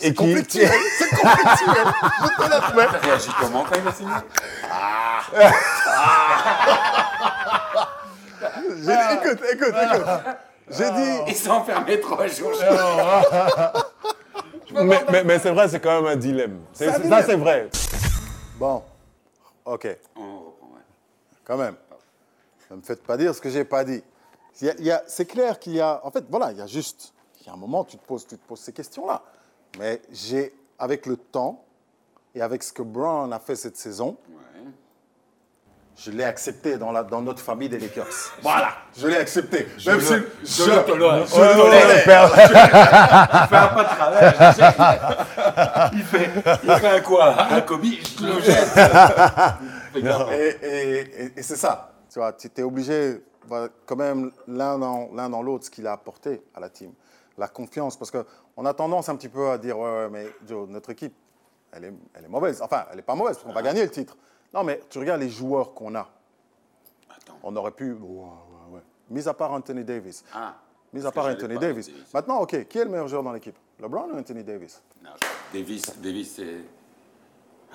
[0.01, 1.05] et qui, conflictuel, C'est.
[1.09, 1.15] Je
[2.43, 2.87] te l'admets.
[2.91, 4.11] T'as réagi comment quand il a signé?
[8.69, 10.05] J'ai dit, écoute, écoute, écoute.
[10.69, 11.19] J'ai dit...
[11.27, 12.51] Il s'est enfermé trois jours.
[14.73, 16.59] mais, mais, mais c'est vrai, c'est quand même un dilemme.
[16.73, 17.69] C'est- C'est un ça, c'est vrai.
[18.57, 18.83] Bon,
[19.65, 20.81] ok, On reprend, ouais.
[21.45, 21.75] quand même.
[22.71, 24.03] Ne me faites pas dire ce que j'ai pas dit.
[24.61, 25.99] Il il c'est clair qu'il y a...
[26.03, 27.13] En fait, voilà, il y a juste...
[27.41, 29.21] Il y a un moment, tu te poses, tu te poses ces questions-là.
[29.79, 31.63] Mais j'ai, avec le temps,
[32.35, 34.39] et avec ce que Brown a fait cette saison, Ouais.
[35.97, 38.07] je l'ai accepté dans, la, dans notre famille des Lakers.
[38.41, 39.67] Voilà, je l'ai accepté.
[39.85, 40.13] Même si...
[40.13, 41.25] le je, tolère.
[41.27, 42.29] je le tolère.
[43.49, 44.53] Fais un pas de travers.
[44.53, 44.61] je.
[45.97, 46.29] Il fait,
[46.63, 47.35] il fait un quoi?
[47.51, 48.69] Un Kobe, je le jette.
[49.95, 49.99] Et,
[50.65, 51.91] et- et- et c'est ça.
[52.11, 55.88] Tu vois, tu es obligé, bah, quand même, l'un dans l'un dans l'autre, ce qu'il
[55.88, 56.93] a apporté à la team.
[57.38, 57.97] La confiance.
[57.97, 61.13] Parce qu'on a tendance un petit peu à dire Ouais, ouais, mais Joe, notre équipe,
[61.71, 62.62] elle est, elle est mauvaise.
[62.62, 64.15] Enfin, elle n'est pas mauvaise, parce qu'on va gagner le titre.
[64.53, 66.08] Non, mais tu regardes les joueurs qu'on a.
[67.10, 67.39] Attends.
[67.43, 67.93] On aurait pu.
[67.93, 68.82] ouais, ouais, ouais.
[69.10, 70.23] Mis à part Anthony Davis.
[70.34, 70.56] Ah.
[70.93, 71.58] Mis à part Anthony.
[71.58, 71.89] Davis.
[72.13, 73.58] Maintenant, OK, qui est le meilleur joueur dans l'équipe?
[73.79, 74.82] LeBron ou Anthony Davis?
[75.03, 75.10] Non,
[75.51, 76.58] Davis, Davis, c'est.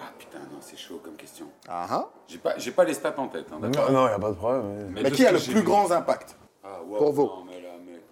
[0.00, 1.46] Ah putain, non, c'est chaud comme question.
[1.68, 2.08] Ah, ah.
[2.28, 4.30] J'ai pas, j'ai pas les stats en tête, hein, d'accord Non, il n'y a pas
[4.30, 4.90] de problème.
[4.92, 7.60] Mais de qui a le plus vu- grand impact Ah, wow, pour vous Non, mais
[7.60, 8.02] là, mec.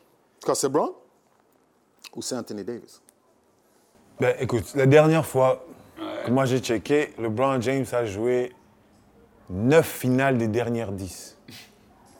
[0.44, 0.90] Quand c'est Brown
[2.14, 3.01] ou c'est Anthony Davis?
[4.18, 5.64] Ben, écoute, la dernière fois
[6.25, 8.53] que moi j'ai checké, LeBron James a joué
[9.51, 11.37] 9 finales des dernières 10.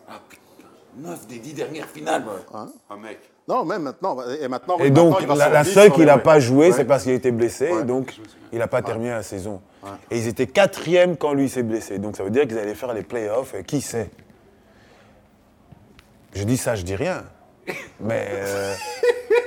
[0.09, 2.25] Ah putain, 9 des 10 dernières finales.
[2.55, 2.71] Hein?
[2.91, 3.19] Ah mec.
[3.49, 4.17] Non, même maintenant.
[4.43, 6.73] Et maintenant, Et donc, maintenant, la, sur la 10 seule qu'il n'a pas joué, Ouais.
[6.73, 7.85] c'est parce qu'il était blessé, Ouais.
[7.85, 8.17] donc
[8.53, 9.61] il n'a pas terminé la saison.
[10.11, 12.93] Et ils étaient quatrième quand lui s'est blessé, donc ça veut dire qu'ils allaient faire
[12.93, 14.11] les playoffs, et qui sait?
[16.35, 17.23] Je dis ça, je dis rien.
[18.01, 18.75] Mais euh,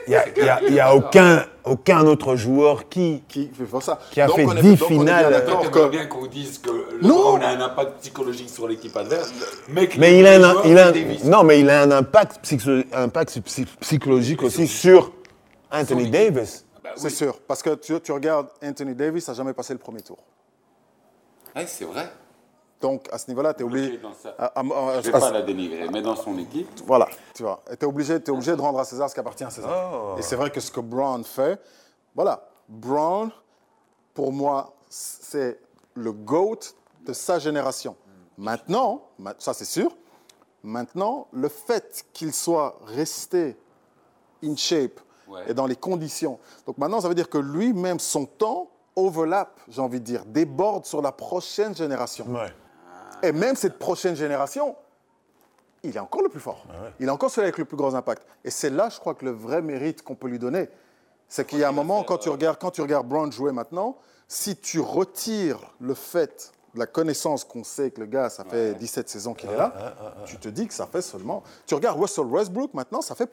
[0.08, 3.24] Il n'y a, a- a aucun, aucun autre joueur qui.
[3.28, 5.18] Qui fait faire ça Qui a Donc, fait on est- 10 donc, on est bien
[5.18, 5.90] finales.
[5.92, 7.36] bien qu'on dise que Non.
[7.36, 9.32] A un impact psychologique sur l'équipe adverse,
[9.70, 10.92] mais, Mais il a, un, il a
[11.26, 15.12] non, mais il a un impact, psycho- impact psy- psychologique aussi sur
[15.72, 16.66] Anthony Davis.
[16.84, 17.02] Bah oui.
[17.04, 20.18] C'est sûr, parce que tu, tu regardes Anthony Davis, n'a jamais passé le premier tour.
[21.56, 22.10] Ouais, c'est vrai.
[22.82, 23.98] Donc, à ce niveau-là, tu es obligé.
[23.98, 26.68] dans sa- à- à- à- Je vais à- pas la dénigrer, mais dans son équipe,
[26.86, 27.62] Voilà, tu vois.
[27.68, 29.92] Tu es obligé, t'es obligé de rendre à César ce qui appartient à César.
[29.94, 30.16] Oh.
[30.18, 31.60] Et c'est vrai que ce que Brown fait,
[32.16, 33.32] voilà, Brown,
[34.14, 35.60] pour moi, c'est
[35.96, 36.60] le GOAT
[37.06, 37.96] de sa génération.
[38.38, 39.92] Maintenant, ma- ça c'est sûr,
[40.64, 43.58] maintenant, le fait qu'il soit resté
[44.44, 45.44] in shape Ouais.
[45.48, 46.40] et dans les conditions.
[46.66, 50.86] Donc maintenant, ça veut dire que lui-même, son temps overlap, j'ai envie de dire, déborde
[50.86, 52.26] sur la prochaine génération.
[52.28, 52.52] Ouais.
[53.24, 54.76] Et même cette prochaine génération,
[55.84, 56.66] il est encore le plus fort.
[57.00, 58.26] Il est encore celui avec le plus gros impact.
[58.44, 60.70] Et c'est là, je crois, que le vrai mérite qu'on peut lui donner.
[61.28, 63.98] C'est qu'il y a un moment, quand tu regardes, quand tu regardes Brown jouer maintenant,
[64.28, 68.74] si tu retires le fait de la connaissance qu'on sait que le gars, ça fait
[68.76, 69.74] 17 saisons qu'il est là,
[70.26, 71.44] tu te dis que ça fait seulement...
[71.66, 73.30] Tu regardes Russell Westbrook maintenant, ça fait...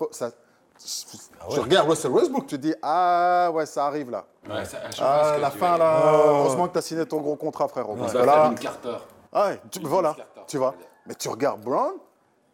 [1.51, 4.25] Tu regardes Russell Westbrook, tu te dis, ah ouais, ça arrive là.
[4.49, 7.97] ouais, ça, Ah, la fin là, heureusement que tu as signé ton gros contrat, frérot.
[7.97, 8.97] Parce que là, Carter.
[9.37, 10.17] Ah ouais, tu- voilà,
[10.49, 10.75] tu vois.
[11.07, 11.93] Mais tu regardes Brown,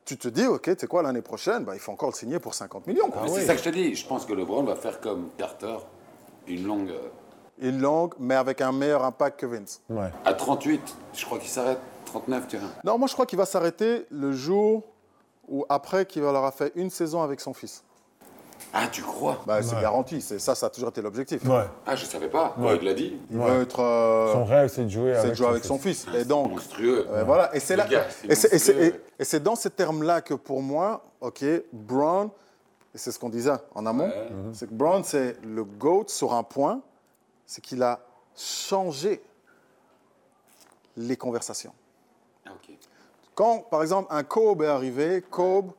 [0.05, 2.38] tu te dis, ok, tu sais quoi, l'année prochaine, bah, il faut encore le signer
[2.38, 3.09] pour 50 millions.
[3.23, 3.95] Mais c'est ça que je te dis.
[3.95, 5.77] Je pense que LeBron va faire comme Carter,
[6.49, 6.90] une longue.
[6.90, 7.09] euh,
[7.59, 9.81] Une longue, mais avec un meilleur impact que Vince.
[9.88, 10.11] Ouais.
[10.25, 11.79] À 38, je crois qu'il s'arrête.
[12.07, 12.68] 39, tu vois.
[12.85, 14.83] Non, moi je crois qu'il va s'arrêter le jour
[15.49, 17.83] où après qu'il leur a fait une saison avec son fils.
[18.75, 21.44] Ah, tu crois Bah, c'est garanti, c'est ça, ça a toujours été l'objectif.
[21.44, 21.64] Ouais.
[21.87, 22.55] Ah, je savais pas.
[22.59, 23.18] Ouais, il l'a dit.
[23.31, 25.79] Il veut être, euh, Son rêve, c'est de jouer c'est avec, de jouer avec son
[25.79, 26.07] fils.
[26.14, 27.07] Et donc, Monstrueux.
[27.11, 29.03] Euh, voilà, et c'est là, Le gars, c'est et c'est- et c'est- monstrueux.
[29.18, 32.31] et- et c'est dans ces termes-là que pour moi, ok, Brown,
[32.94, 34.11] et c'est ce qu'on disait en amont,
[34.53, 36.81] c'est que Brown c'est le goat sur un point,
[37.46, 38.01] c'est qu'il a
[38.37, 39.22] changé
[40.96, 41.72] les conversations.
[42.46, 42.75] Ah, ok.
[43.35, 45.70] Quand, par exemple, un Kobe est arrivé, Kobe,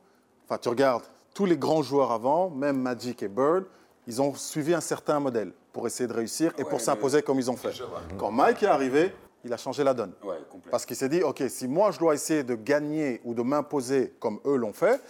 [0.44, 3.64] enfin, tu regardes tous les grands joueurs avant, même Magic et Bird,
[4.06, 7.38] ils ont suivi un certain modèle pour essayer de réussir et Ouais, pour s'imposer comme
[7.38, 7.72] ils ont fait.
[8.18, 9.12] Quand Mike est arrivé,
[9.44, 10.12] il a changé la donne.
[10.22, 10.36] Ouais.
[10.70, 14.14] Parce qu'il s'est dit, OK, si moi je dois essayer de gagner ou de m'imposer
[14.20, 15.00] comme eux l'ont fait,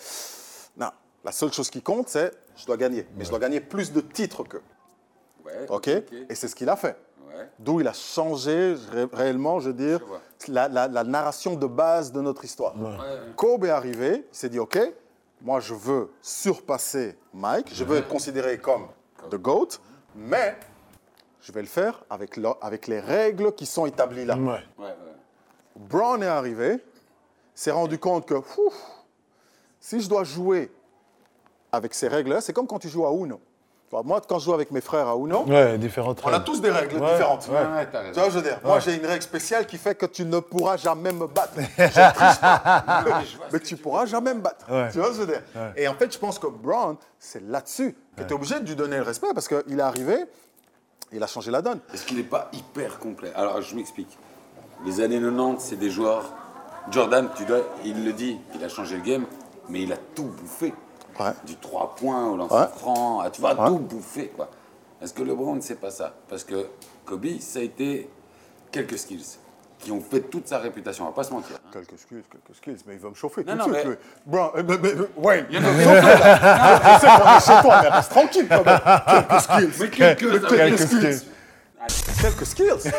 [0.77, 0.89] non,
[1.25, 3.07] la seule chose qui compte, c'est je dois gagner.
[3.17, 4.63] Mais je dois gagner plus de titres qu'eux.
[5.69, 5.89] OK?
[6.29, 6.97] Et c'est ce qu'il a fait.
[7.59, 10.01] D'où il a changé ré- réellement, je veux dire,
[10.47, 12.75] Je la, la- la narration de base de notre histoire.
[13.37, 14.79] Kobe est arrivé, il s'est dit, OK,
[15.45, 18.89] moi je veux surpasser Mike, je veux être considéré comme
[19.31, 19.69] the GOAT,
[20.17, 20.57] mais
[21.41, 24.37] je vais le faire avec, le- avec les règles qui sont établies là.
[24.37, 24.61] Ouais.
[24.79, 24.95] Ouais, ouais.
[25.77, 26.79] Brown est arrivé,
[27.55, 28.75] s'est rendu compte que ouf,
[29.81, 30.73] si je dois jouer
[31.71, 33.41] avec ces règles-là, c'est comme quand tu joues à Uno.
[34.03, 36.71] Moi, quand je joue avec mes frères à Uno, Ouais, différentes on a tous des
[36.71, 37.49] règles Ouais, différentes.
[37.49, 37.87] ouais.
[38.13, 40.41] Tu vois, je veux dire, moi j'ai une règle spéciale qui fait que tu ne
[40.41, 41.53] pourras jamais me battre.
[41.79, 43.45] Je ne triche pas.
[43.53, 44.67] Mais tu pourras jamais me battre.
[44.71, 44.91] Ouais.
[44.91, 45.43] Tu vois, je veux dire.
[45.77, 48.77] Et en fait, je pense que Brown, c'est là-dessus que tu es obligé de lui
[48.77, 50.25] donner le respect parce qu'il est arrivé,
[51.13, 51.81] il a changé la donne.
[51.93, 53.33] Est-ce qu'il n'est pas hyper complet?
[53.37, 54.19] Alors, je m'explique.
[54.85, 56.25] Les années 90, c'est des joueurs.
[56.91, 59.25] Jordan, tu dois, il le dit, il a changé le game,
[59.69, 60.75] mais il a tout bouffé.
[61.21, 61.31] Ouais.
[61.47, 62.67] Du 3 points au lancer Ouais.
[62.77, 63.69] franc, à- tu vas Ouais.
[63.69, 64.29] tout bouffer.
[64.35, 64.49] Quoi.
[65.03, 66.13] Est-ce que LeBron, c'est pas ça?
[66.29, 66.67] Parce que
[67.05, 68.09] Kobe, ça a été
[68.73, 69.25] quelques skills
[69.79, 71.57] qui ont fait toute sa réputation, on va pas se mentir.
[71.57, 71.69] hein.
[71.73, 73.85] Quelques skills, quelques skills, mais il va me chauffer Non, tout non, de suite.
[73.85, 73.99] mais- lui.
[74.25, 76.81] Brown, euh, mais- mais- Wayne, il va me chauffer là.
[76.95, 78.81] Je sais qu'on est chez toi, mais reste tranquille quand même.
[79.07, 79.73] Quelques skills.
[79.81, 81.21] Mais quelques, Quelques skills.
[82.23, 82.93] Quelques skills.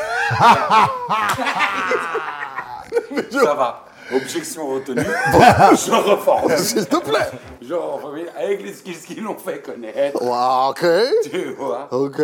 [3.31, 3.84] Ça va.
[4.13, 5.01] Objection retenue.
[5.01, 6.55] je reforme.
[6.57, 7.27] S'il te plaît.
[7.61, 8.19] Je reforme.
[8.37, 10.21] Avec les skills qu'ils l'ont fait connaître.
[10.21, 11.29] Wow, ok.
[11.31, 12.21] Tu vois Ok.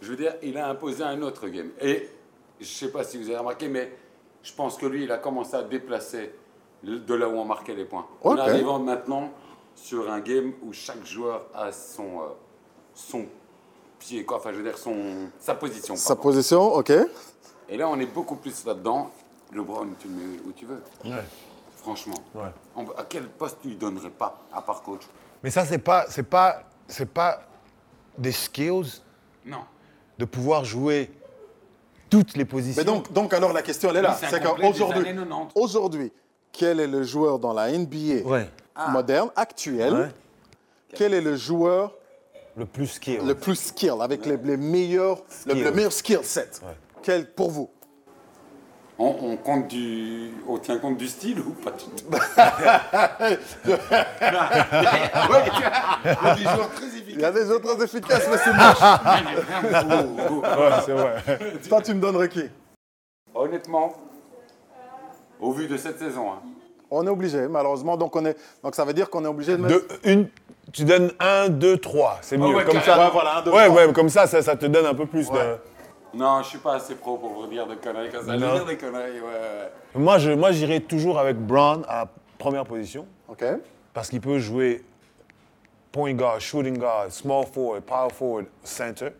[0.00, 1.70] Je veux dire, il a imposé un autre game.
[1.80, 2.08] Et
[2.60, 3.92] je sais pas si vous avez remarqué, mais
[4.42, 6.34] je pense que lui, il a commencé à déplacer
[6.82, 8.06] de là où on marquait les points.
[8.24, 8.38] En Ok.
[8.40, 9.30] arrivant maintenant
[9.74, 12.24] sur un game où chaque joueur a son, euh,
[12.94, 13.26] son
[13.98, 14.38] pied, quoi.
[14.38, 14.96] Enfin, je veux dire, son,
[15.38, 15.94] sa position.
[15.96, 16.22] Sa pardon.
[16.22, 16.92] position, ok.
[17.68, 19.10] Et là, on est beaucoup plus là-dedans.
[19.52, 20.82] Le Brown, tu le mets où tu veux.
[21.04, 21.22] Ouais.
[21.76, 22.14] Franchement.
[22.34, 22.50] Ouais.
[22.76, 25.02] On- à quel poste tu lui donnerais pas, à part coach?
[25.42, 27.42] Mais ça, c'est pas, c'est pas, c'est pas
[28.18, 29.00] des skills
[29.46, 29.62] Non.
[30.18, 31.10] de pouvoir jouer
[32.10, 32.82] toutes les positions.
[32.82, 34.18] Mais donc, donc alors la question elle est là.
[34.20, 35.52] Oui, c'est qu'aujourd'hui, années 90.
[35.54, 36.12] aujourd'hui,
[36.52, 38.48] quel est le joueur dans la NBA Ouais.
[38.90, 40.08] moderne, actuelle Ouais.
[40.94, 41.94] Quel est le joueur
[42.56, 43.20] le plus skill.
[43.24, 45.64] le plus skill, avec les, les meilleurs, le, Skill.
[45.64, 46.60] le meilleur skill set?
[47.02, 47.70] Quel pour vous?
[49.02, 52.04] On, on compte du, on tient compte du style ou pas du tout?
[52.10, 53.70] Ouais, Il
[56.20, 57.24] y a des joueurs très Il y efficaces.
[57.24, 58.82] a des autres très efficaces, mais c'est moche.
[60.42, 61.14] Ouais, c'est vrai.
[61.66, 62.42] Toi, tu me donnerais qui?
[63.34, 63.94] Honnêtement,
[65.40, 66.40] au vu de cette saison, hein,
[66.90, 67.96] On est obligé, malheureusement.
[67.96, 68.36] Donc, on est...
[68.62, 69.76] donc ça veut dire qu'on est obligé de mettre.
[69.76, 70.28] De, une,
[70.72, 72.18] tu donnes 1, 2, 3.
[72.20, 72.54] C'est mieux.
[72.54, 72.98] ouais, comme ça.
[72.98, 75.26] Ouais, voilà, un, deux, ouais, ouais, comme ça, ça, ça te donne un peu plus
[75.30, 75.56] Ouais.
[76.14, 78.36] Non, je suis pas assez pro pour vous dire de conneries comme ça.
[78.36, 78.54] Non.
[78.54, 79.72] dire des conneries, ouais.
[79.94, 82.06] Moi, je, moi, j'irais toujours avec Brown à
[82.38, 83.06] première position.
[83.28, 83.44] OK.
[83.92, 84.84] Parce qu'il peut jouer
[85.92, 89.10] point guard, shooting guard, small forward, power forward, center.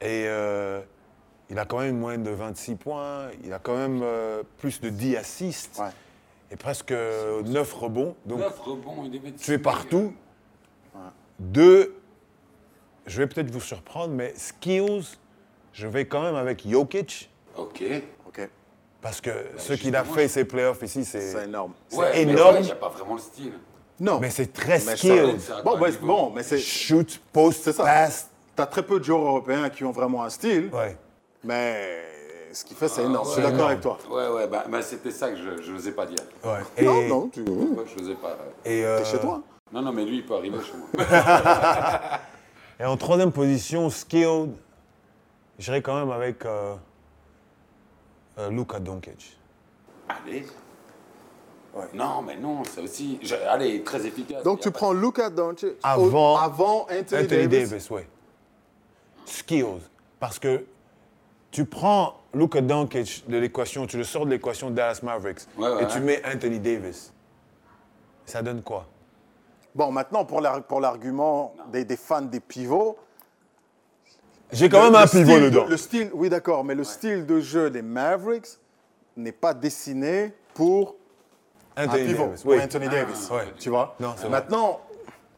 [0.00, 0.80] Et euh,
[1.50, 3.28] il a quand même moins de 26 points.
[3.44, 5.78] Il a quand même euh, plus de 10 assists.
[5.78, 5.90] Ouais.
[6.50, 8.16] Et presque euh, 9 rebonds.
[8.26, 9.44] Donc, Neuf rebonds et des bêtises.
[9.44, 10.12] tu es partout.
[11.40, 11.96] Deux,
[13.06, 15.16] je vais peut-être vous surprendre, mais skills,
[15.74, 17.30] je vais quand même avec Jokic.
[17.58, 17.82] Ok.
[18.26, 18.48] OK.
[19.02, 21.72] Parce que ce qu'il a fait ces playoffs ici, c'est C'est énorme.
[21.88, 22.56] c'est Ouais, énorme.
[22.60, 23.52] Il n'y a pas vraiment le style.
[24.00, 24.18] Non.
[24.20, 25.40] Mais c'est très Mais skills.
[25.40, 26.58] ça- Bon, mais, bon, mais c'est.
[26.58, 27.84] Shoot, post, C'est ça.
[27.84, 28.30] pass.
[28.56, 30.96] T'as très peu de joueurs européens qui ont vraiment un style, Ouais.
[31.44, 32.02] mais
[32.52, 33.26] ce qu'il fait, c'est énorme.
[33.28, 33.98] je suis d'accord avec toi.
[34.10, 36.18] Ouais, ouais, bah, bah, c'était ça que je n'osais pas dire.
[36.44, 36.60] Ouais.
[36.78, 38.28] Et, Non, non, tu Ouais, je n'osais pas.
[38.30, 38.50] euh.
[38.64, 39.42] Et, euh, es chez toi.
[39.72, 40.88] Non, non, mais lui, il peut arriver chez moi.
[42.80, 44.52] et en troisième position, skilled,
[45.58, 46.74] j'irai quand même avec euh,
[48.38, 49.36] euh, Luka Doncic.
[50.08, 50.46] Allez.
[51.92, 53.18] Non, mais non, c'est aussi.
[53.22, 54.44] je- Allez, très efficace.
[54.44, 57.70] Donc tu prends Luka Doncic Avant- au- avant Anthony, Anthony Davis.
[57.70, 58.02] Davis, oui.
[59.24, 59.80] Skills.
[60.20, 60.64] Parce que
[61.50, 65.82] tu prends Luka Doncic de l'équation, tu le sors de l'équation Dallas Mavericks Ouais, ouais,
[65.84, 67.12] et tu mets Anthony Davis.
[68.24, 68.86] Ça donne quoi?
[69.74, 72.96] Bon, maintenant, pour la- pour l'argument des, des fans des pivots.
[74.52, 75.66] J'ai quand le- même un pivot dedans.
[75.68, 78.46] le style, oui, d'accord, mais le style de jeu des Mavericks
[79.16, 80.94] n'est pas dessiné pour
[81.76, 82.42] un Anthony pivot, Davis.
[82.42, 82.58] pour Oui.
[82.62, 83.30] Anthony Davis.
[83.30, 83.44] ouais.
[83.58, 84.30] Tu vois Non, c'est vrai.
[84.30, 84.80] Maintenant,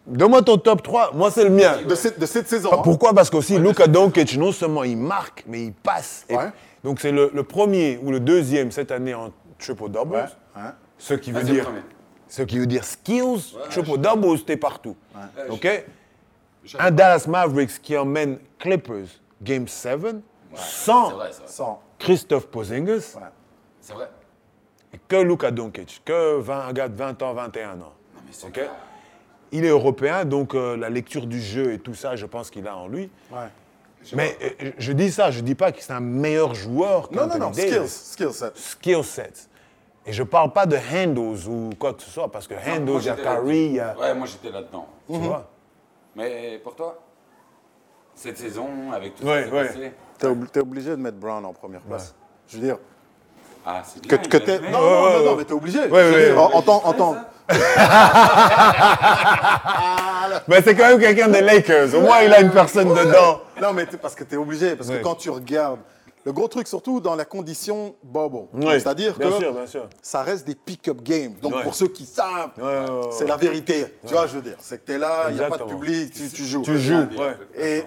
[0.06, 1.10] Donne-moi ton top 3.
[1.14, 1.78] Moi, c'est le mien.
[1.82, 2.68] de cette, de cette saison.
[2.72, 6.24] Ah, hein, Pourquoi Parce qu'aussi, Luka Doncic, non seulement il marque, mais il passe.
[6.28, 6.50] Et- Ouais.
[6.84, 10.14] donc, c'est le, le premier ou le deuxième cette année en triple-double.
[10.14, 10.20] Ouais,
[10.62, 10.62] ouais.
[10.96, 11.68] Ce qui Ah, veut dire,
[12.28, 14.94] ce qui veut dire skills, triple-double, t'es partout.
[15.50, 15.66] OK?
[16.78, 19.06] Un Dallas Mavericks qui emmène Clippers
[19.42, 20.16] Game 7
[20.54, 21.30] sans vrai.
[21.46, 21.80] Sans.
[21.98, 23.14] Christophe Porzingis
[23.80, 24.08] C'est vrai.
[24.92, 27.74] et que Luka Doncic, que 20, un gars de 20 ans, 21 ans.
[27.76, 27.86] Non,
[28.24, 28.52] mais c'est OK?
[28.52, 28.70] clair.
[29.52, 32.66] Il est européen, donc euh, la lecture du jeu et tout ça, je pense qu'il
[32.66, 33.10] a en lui.
[33.30, 33.48] Ouais.
[34.14, 37.38] Mais euh, je dis ça, je dis pas que c'est un meilleur joueur Non, non,
[37.38, 38.56] non, skills, skill set.
[38.56, 39.48] Skill set.
[40.04, 43.06] Et je parle pas de handles ou quoi que ce soit, parce que handles, il
[43.06, 43.86] y a Curry, il y a...
[43.88, 44.02] là-dedans.
[44.02, 44.86] Ouais, moi j'étais là-dedans.
[45.10, 45.48] Tu vois?
[46.16, 46.98] Mais pour toi,
[48.14, 49.66] cette saison, avec tout Ouais, ce qui s'est ouais.
[49.66, 52.14] passé, T'es obli- t'es obligé de mettre Brown en première place.
[52.48, 52.78] Je veux dire,
[53.66, 54.26] ah, c'est que, bien.
[54.26, 54.56] que t'es.
[54.56, 54.70] joué.
[54.70, 55.80] Non, non, non, non, mais t'es obligé.
[55.80, 56.82] Ouais, Je veux ouais, dire, en, tant-
[60.48, 61.94] Mais c'est quand même quelqu'un des Lakers.
[61.94, 63.40] Au moins, il a une personne dedans.
[63.60, 64.74] Non, mais t'es- parce que tu es obligé.
[64.76, 64.98] Parce Ouais.
[64.98, 65.80] que quand tu regardes,
[66.26, 69.88] le gros truc, surtout dans la condition bubble, Ouais, c'est-à-dire que sûr, bien sûr.
[70.02, 71.34] ça reste des pick-up games.
[71.40, 71.62] Donc, Ouais.
[71.62, 73.86] pour ceux qui savent, Ouais, ouais, ouais, c'est la vérité.
[74.04, 75.62] Tu vois, je veux dire, c'est que tu es là, il n'y a pas de
[75.64, 76.62] public, tu, tu joues.
[76.62, 77.06] Tu joues.
[77.56, 77.84] Et,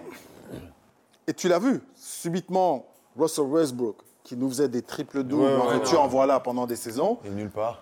[1.28, 2.86] et tu l'as vu, subitement,
[3.18, 6.66] Russell Westbrook, qui nous faisait des triples doubles, Ouais, en ouais, veux-tu, en voilà pendant
[6.66, 7.82] des saisons, Et nulle part.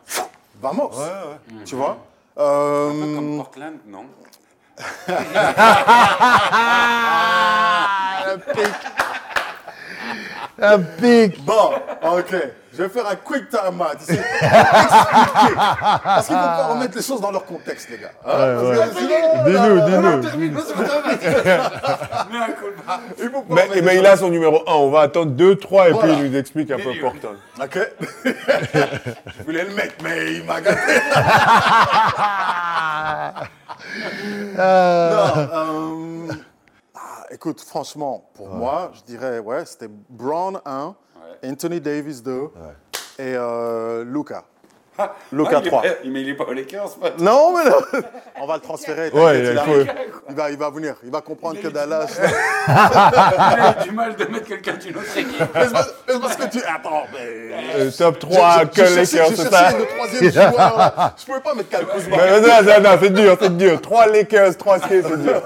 [0.59, 0.89] vamos.
[0.89, 1.63] Ouais, ouais.
[1.65, 1.99] Tu vois
[2.39, 4.05] Euh, Un peu comme Portland, non
[10.61, 11.43] Un pic.
[11.45, 11.71] Bon,
[12.03, 12.35] ok.
[12.73, 14.11] Je vais faire un quick time out ici.
[14.11, 15.55] Expliquer.
[15.55, 18.11] Parce qu'il ne faut pas remettre les choses dans leur contexte, les gars.
[18.23, 18.55] Hein
[19.45, 20.21] Dis-nous, euh, dis-nous.
[20.39, 20.51] Mais.
[23.19, 24.71] Il faut pas Mais, remettre mais les il a son numéro 1.
[24.73, 26.13] On va attendre 2, 3 et Voilà.
[26.13, 26.91] puis il nous explique un peu.
[27.01, 27.35] Portland.
[27.61, 27.79] Ok.
[28.25, 30.79] Je voulais le mettre, mais il m'a gâté.
[34.57, 36.27] non, euh,
[37.31, 40.95] écoute, franchement, pour moi, je dirais, ouais, c'était Brown 1,
[41.45, 42.49] Anthony Davis 2
[43.19, 44.43] et euh, Luca.
[45.31, 45.81] Luca Ah, il est 3.
[45.83, 47.75] pas- Mais il est pas aux Lakers, Non, mais non.
[48.41, 49.11] On va le transférer.
[49.11, 49.93] Ouais, il, il arrive.
[50.29, 50.95] il va, il va venir.
[51.03, 52.19] Il va comprendre que Dallas.
[52.67, 55.39] Il a du mal de mettre quelqu'un d'une autre équipe.
[55.53, 56.63] Mais c'est parce- que tu.
[56.63, 57.19] Attends, mais.
[57.75, 60.77] Euh, top 3, que Lakers, c'est ça le troisième joueur.
[60.77, 61.13] là.
[61.15, 62.17] Je pouvais pas mettre Cal Kuzma.
[62.17, 63.79] Non, non, non, c'est dur, c'est dur.
[63.81, 65.41] 3 Lakers, 3 skis, c'est dur.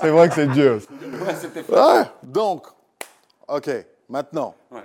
[0.00, 0.78] C'est vrai que c'est dur.
[1.26, 1.72] Ouais, c'était fou.
[1.72, 2.04] Ouais.
[2.22, 2.66] Donc,
[3.48, 3.70] ok,
[4.08, 4.82] maintenant, Ouais.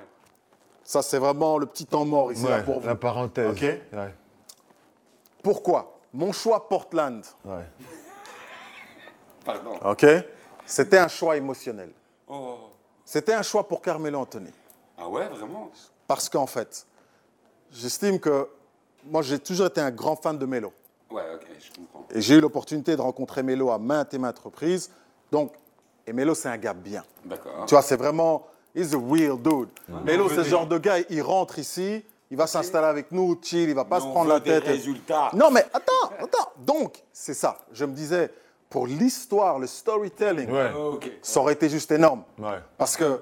[0.83, 2.87] ça c'est vraiment le petit temps mort ici là, pour vous.
[2.87, 3.51] la parenthèse.
[3.51, 3.65] Ok.
[5.43, 5.99] Pourquoi?
[6.13, 7.65] Mon choix Portland, ouais.
[9.45, 9.77] Pardon.
[9.85, 10.05] ok,
[10.65, 11.91] c'était un choix émotionnel.
[12.27, 12.57] Oh.
[13.05, 14.51] C'était un choix pour Carmelo Anthony.
[14.97, 15.69] Ah ouais, vraiment?
[16.07, 16.85] Parce qu'en fait,
[17.71, 18.49] j'estime que
[19.05, 20.73] moi, j'ai toujours été un grand fan de Melo.
[21.09, 22.05] Ouais, ok, je comprends.
[22.11, 24.91] Et j'ai eu l'opportunité de rencontrer Melo à maintes et maintes reprises.
[25.31, 25.53] Donc,
[26.07, 27.03] et Melo, c'est un gars bien.
[27.25, 27.65] D'accord.
[27.67, 29.69] Tu vois, c'est vraiment, he's a real dude.
[30.05, 33.69] Melo, c'est ce genre de gars, il rentre ici, il va s'installer avec nous, chill,
[33.69, 34.65] il va pas Mais se on prendre veut la des tête.
[34.65, 35.29] et- résultats.
[35.33, 36.51] Non, mais attends, attends.
[36.57, 37.59] Donc, c'est ça.
[37.73, 38.31] Je me disais,
[38.69, 40.71] pour l'histoire, le storytelling, Ouais.
[41.21, 42.23] Ça aurait été juste énorme.
[42.39, 42.59] Ouais.
[42.77, 43.21] Parce que,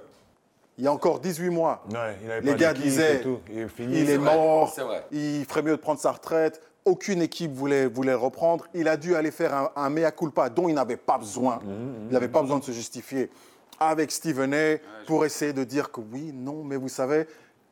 [0.78, 3.24] il y a encore 18 mois, Ouais, il avait les pas gars disaient.
[3.50, 4.00] Il est fini.
[4.02, 4.76] il est vrai, mort,
[5.12, 6.62] il ferait mieux de prendre sa retraite.
[6.86, 8.66] Aucune équipe voulait, voulait le reprendre.
[8.76, 11.56] Il a dû aller faire un, un mea culpa dont il n'avait pas besoin.
[11.58, 13.32] Mmh, Il n'avait pas besoin de se justifier
[13.80, 14.78] avec Stephen A.
[15.08, 17.26] pour essayer de dire que oui, non, mais vous savez.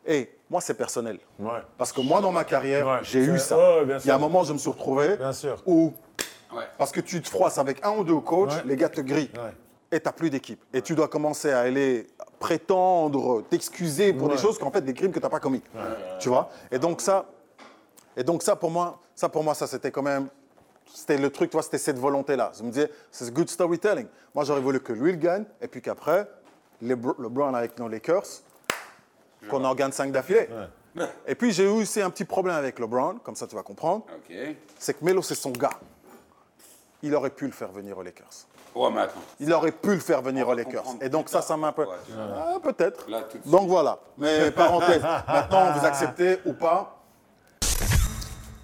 [0.06, 1.20] Et moi, c'est personnel.
[1.40, 1.60] Ouais.
[1.78, 3.00] Parce que moi, dans ma carrière, Ouais.
[3.04, 3.58] j'ai eu ça.
[4.04, 5.62] Il y a un moment, je me suis retrouvé Bien sûr.
[5.66, 5.94] où,
[6.54, 6.64] Ouais.
[6.78, 9.30] parce que tu te froisses avec un ou deux coachs, les gars te grillent.
[9.92, 10.62] Et tu n'as plus d'équipe.
[10.74, 12.08] Et tu dois commencer à aller
[12.40, 15.62] prétendre, t'excuser pour des choses qu'en fait, des crimes que tu n'as pas commis.
[16.20, 16.50] Tu vois?
[16.72, 17.26] Et donc ça,
[18.18, 20.28] et donc ça pour moi, ça pour moi, ça c'était quand même,
[20.94, 22.52] c'était le truc, tu vois, c'était cette volonté-là.
[22.58, 24.08] Je me disais, c'est good storytelling.
[24.34, 26.28] Moi, j'aurais voulu que lui il gagne, et puis qu'après,
[26.82, 28.26] LeBron avec nos Lakers,
[29.50, 30.50] qu'on en gagne 5 d'affilée.
[31.28, 34.06] Et puis j'ai eu aussi un petit problème avec LeBron, comme ça tu vas comprendre,
[34.78, 35.80] c'est que Melo c'est son gars.
[37.02, 38.48] Il aurait pu le faire venir aux Lakers.
[38.76, 39.20] Ouais, mais attends.
[39.40, 40.86] Il aurait pu le faire venir aux Lakers.
[41.02, 41.86] Et donc ça, ça m'a un peu...
[42.18, 43.06] Ah, Peut-être.
[43.46, 44.00] Donc voilà.
[44.18, 47.03] Mais parenthèse, maintenant vous acceptez ou pas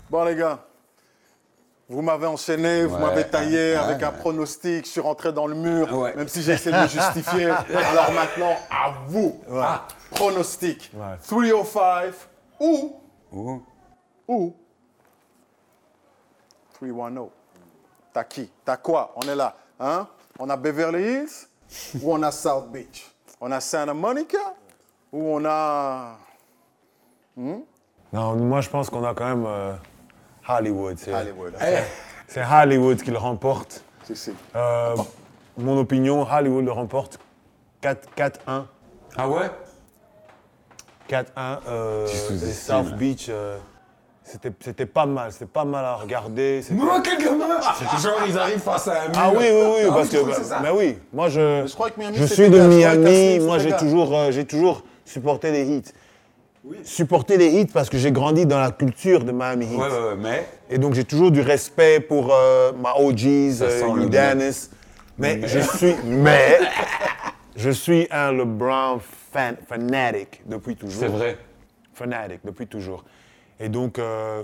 [0.10, 0.60] Bon les gars,
[1.88, 3.02] vous m'avez enchaîné, vous Ouais.
[3.02, 6.16] m'avez taillé avec un pronostic, je suis rentré dans le mur, Ouais.
[6.16, 7.46] même si j'ai essayé de me justifier.
[7.76, 9.42] Alors maintenant, à vous.
[9.52, 10.92] Ah, pronostic.
[10.94, 11.18] Ouais.
[11.28, 12.14] 305
[12.60, 12.96] ou...
[13.32, 13.64] Ouh.
[14.28, 14.56] Ou
[16.74, 17.30] 310.
[18.14, 18.52] T'as qui?
[18.66, 19.12] T'as quoi?
[19.16, 19.56] On est là.
[19.80, 20.08] Hein?
[20.40, 21.48] On a Beverly Hills
[22.02, 23.12] ou on a South Beach?
[23.42, 24.56] On a Santa Monica
[25.12, 26.18] ou on a.
[27.38, 29.74] Non, moi je pense qu'on a quand même euh,
[30.50, 30.98] Hollywood.
[30.98, 31.54] C'est Hollywood.
[32.28, 33.84] c'est Hollywood qui le remporte.
[34.04, 34.32] Si, si.
[34.56, 34.96] Euh,
[35.58, 37.20] mon opinion, Hollywood le remporte
[37.82, 38.64] 4 4-1.
[39.18, 39.50] Ah ouais?
[41.10, 41.26] 4-1.
[41.68, 42.08] Euh.
[42.08, 43.58] South Beach, euh,
[44.24, 45.32] c'était c'était pas mal.
[45.32, 46.62] C'était pas mal à regarder.
[46.72, 47.60] Moi, quel gamin
[48.02, 49.16] Genre, ils arrivent face à un mur.
[49.18, 52.18] Ah oui, oui, oui, Ah parce que, mais oui, moi je, je crois que Miami,
[52.18, 55.92] je c'était suis de Miami, moi j'ai toujours, euh, j'ai toujours supporté les hits.
[56.84, 59.80] Supporté les hits parce que j'ai grandi dans la culture de Miami Heat.
[59.80, 60.48] Ouais, ouais, ouais, mais.
[60.70, 64.70] Et donc j'ai toujours du respect pour euh, ma OGs, euh, Udonis.
[65.18, 66.60] Mais je suis, mais
[67.56, 69.00] je suis un LeBron
[69.32, 71.00] fan, fanatic depuis toujours.
[71.00, 71.38] C'est vrai.
[71.94, 73.04] Fanatic depuis toujours.
[73.60, 74.44] Et donc euh,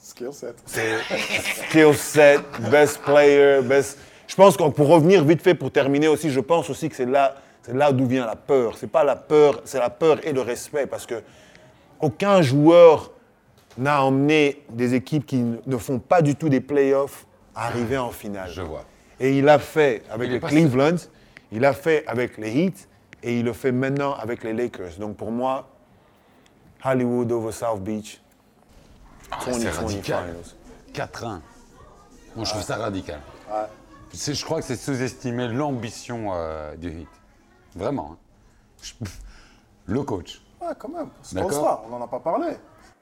[0.00, 0.56] Skill set.
[1.68, 3.98] skill set, best player, best.
[4.26, 7.06] Je pense que pour revenir vite fait pour terminer aussi, je pense aussi que c'est
[7.06, 8.76] là, c'est là d'où vient la peur.
[8.76, 11.22] C'est pas la peur, c'est la peur et le respect parce que
[12.00, 13.12] aucun joueur
[13.78, 18.10] n'a emmené des équipes qui ne font pas du tout des playoffs à arriver en
[18.10, 18.50] finale.
[18.50, 18.84] Je vois.
[19.20, 20.96] Et il l'a fait avec les Cleveland,
[21.52, 22.88] il l'a fait avec les Heat
[23.22, 24.98] et il le fait maintenant avec les Lakers.
[24.98, 25.68] Donc pour moi,
[26.84, 28.20] Hollywood over South Beach.
[29.30, 30.24] Ah, c'est 20, radical.
[30.92, 31.08] finals.
[31.08, 31.40] 4-1.
[32.34, 33.20] Moi, je trouve ça radical.
[34.12, 37.08] Je crois que c'est sous-estimer l'ambition euh, du hit.
[37.74, 38.10] Vraiment.
[38.12, 38.16] hein.
[38.82, 38.92] Je-
[39.86, 40.40] Le coach.
[40.60, 41.08] Ouais, quand même.
[41.32, 41.50] D'accord.
[41.52, 42.48] Sponsor, on n'en a pas parlé.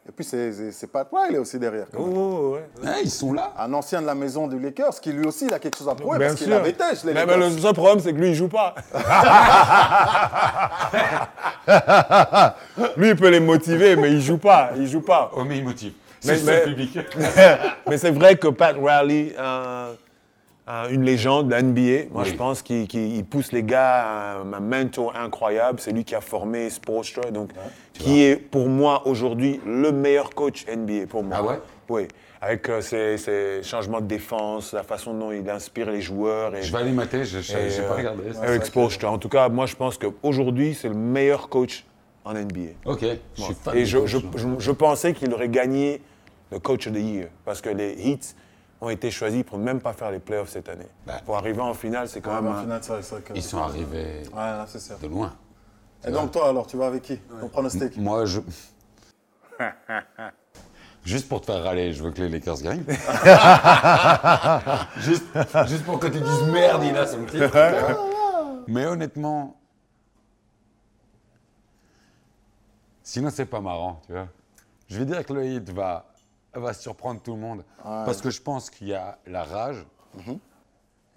[0.08, 1.86] Et puis c'est- Pat Riley aussi derrière.
[1.92, 2.16] quand Oh, même.
[2.16, 2.68] oh, ouais.
[2.88, 3.52] Hein, ils sont là.
[3.58, 5.94] Un ancien de la maison du Lakers qui lui aussi il a quelque chose à
[5.94, 6.56] prouver Bien parce qu'il sûr.
[6.56, 7.38] avait têche les mais, Lakers.
[7.38, 8.74] mais le seul problème, c'est que lui, il joue pas.
[12.96, 14.70] lui, il peut les motiver, mais il joue pas.
[14.76, 15.30] Il joue pas.
[15.36, 15.92] Oh, mais ils motivent.
[16.24, 16.98] Mais- C'est le seul mais- public.
[17.88, 19.92] mais c'est vrai que Pat Riley, euh,
[20.90, 22.28] une légende de la NBA, moi Oui.
[22.30, 25.80] je pense qu'il qu'il- il pousse les gars à un, mentor incroyable.
[25.80, 27.50] C'est lui qui a formé Spoelstra, donc
[27.94, 31.36] qui est pour moi aujourd'hui le meilleur coach NBA pour moi.
[31.38, 31.60] Ah ouais?
[31.88, 32.08] Oui,
[32.40, 36.54] avec euh, ses, ses changements de défense, la façon dont il inspire les joueurs.
[36.54, 37.44] Et, Je vais aller mater, je n'ai
[37.86, 38.22] pas euh, regardé.
[38.42, 39.10] Avec Spoelstra.
[39.10, 41.84] En tout cas, moi je pense qu'aujourd'hui c'est le meilleur coach
[42.24, 42.72] en NBA.
[42.84, 43.04] Ok,
[43.36, 43.76] je suis fan.
[43.76, 44.32] Et je, coach, je- donc.
[44.36, 46.00] je- je pensais qu'il aurait gagné
[46.52, 48.34] le Coach of the Year parce que les Heats
[48.80, 50.86] ont été choisis pour ne même pas faire les playoffs cette année.
[51.06, 51.20] Bah.
[51.24, 52.52] Pour arriver en finale, c'est quand Ouais, même.
[52.52, 54.98] en un- finale, c'est vrai que- Ils sont arrivés Ouais, là, c'est sûr.
[54.98, 55.32] de loin.
[56.06, 58.40] Et donc toi alors, tu vas avec qui Ton pronostic Moi, je.
[61.04, 62.84] Juste pour te faire râler, je veux que les Lakers gagnent.
[64.98, 65.24] juste,
[65.66, 67.50] juste pour que tu dises merde, il a son titre.
[68.68, 69.56] Mais honnêtement,
[73.02, 74.28] sinon c'est pas marrant, tu vois.
[74.88, 76.04] Je vais dire que le hit va,
[76.54, 77.64] va surprendre tout le monde.
[77.82, 79.86] Parce que je pense qu'il y a la rage,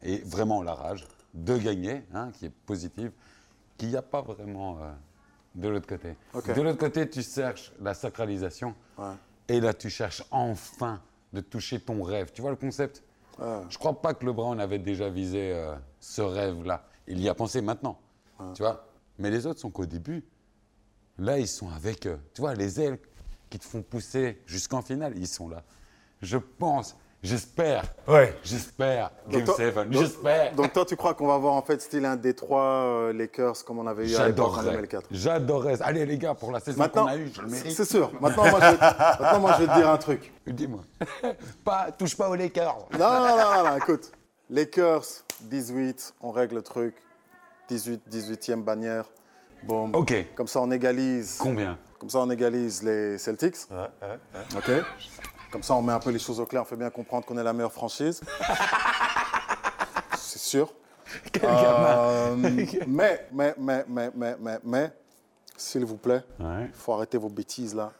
[0.01, 3.11] et vraiment la rage, de gagner, hein, qui est positive,
[3.77, 4.91] qu'il n'y a pas vraiment euh,
[5.55, 6.15] de l'autre côté.
[6.33, 8.75] De l'autre côté, tu cherches la sacralisation.
[8.97, 9.13] Ouais.
[9.47, 12.31] Et là, tu cherches enfin de toucher ton rêve.
[12.33, 13.03] Tu vois le concept?
[13.39, 16.85] Je crois pas que LeBron avait déjà visé euh, ce rêve-là.
[17.07, 17.99] Il y a pensé maintenant.
[18.53, 18.85] Tu vois?
[19.17, 20.23] Mais les autres sont qu'au début.
[21.17, 22.99] Là, ils sont avec, euh, tu vois, les ailes
[23.53, 25.13] qui te font pousser jusqu'en finale.
[25.15, 25.61] Ils sont là.
[26.23, 28.35] Je pense, j'espère, Ouais.
[28.43, 30.55] j'espère, Game toi- 7, donc- j'espère.
[30.55, 33.77] Donc toi, tu crois qu'on va avoir en fait style un Détroit euh, Lakers comme
[33.77, 34.71] on avait eu à l'époque en J'adorerais.
[34.71, 35.81] 2004 J'adorerais.
[35.83, 37.71] Allez, les gars, pour la saison Maintenant, qu'on a eue, je le mérite.
[37.73, 38.11] c'est sûr.
[38.19, 40.33] Maintenant moi, je vais, maintenant, moi, je vais te dire un truc.
[40.47, 40.81] Dis-moi.
[41.63, 42.87] pas, touche pas aux Lakers.
[42.93, 44.11] Non, non, non, non, non, écoute.
[44.49, 45.05] Lakers,
[45.41, 46.95] 18, on règle le truc.
[47.69, 49.05] 18, 18e bannière.
[49.61, 49.91] Bon.
[49.93, 50.11] Ok.
[50.33, 51.37] Comme ça, on égalise.
[51.39, 51.77] Combien?
[52.03, 53.55] Comme ça, on égalise les Celtics.
[54.57, 54.71] OK.
[55.53, 56.63] Comme ça, on met un peu les choses au clair.
[56.63, 58.19] On fait bien comprendre qu'on est la meilleure franchise.
[60.17, 60.73] C'est sûr.
[61.41, 62.35] Euh,
[62.87, 64.91] mais, mais, mais, mais, mais, mais, mais,
[65.55, 66.69] s'il vous plaît, il Ouais.
[66.73, 67.93] faut arrêter vos bêtises là.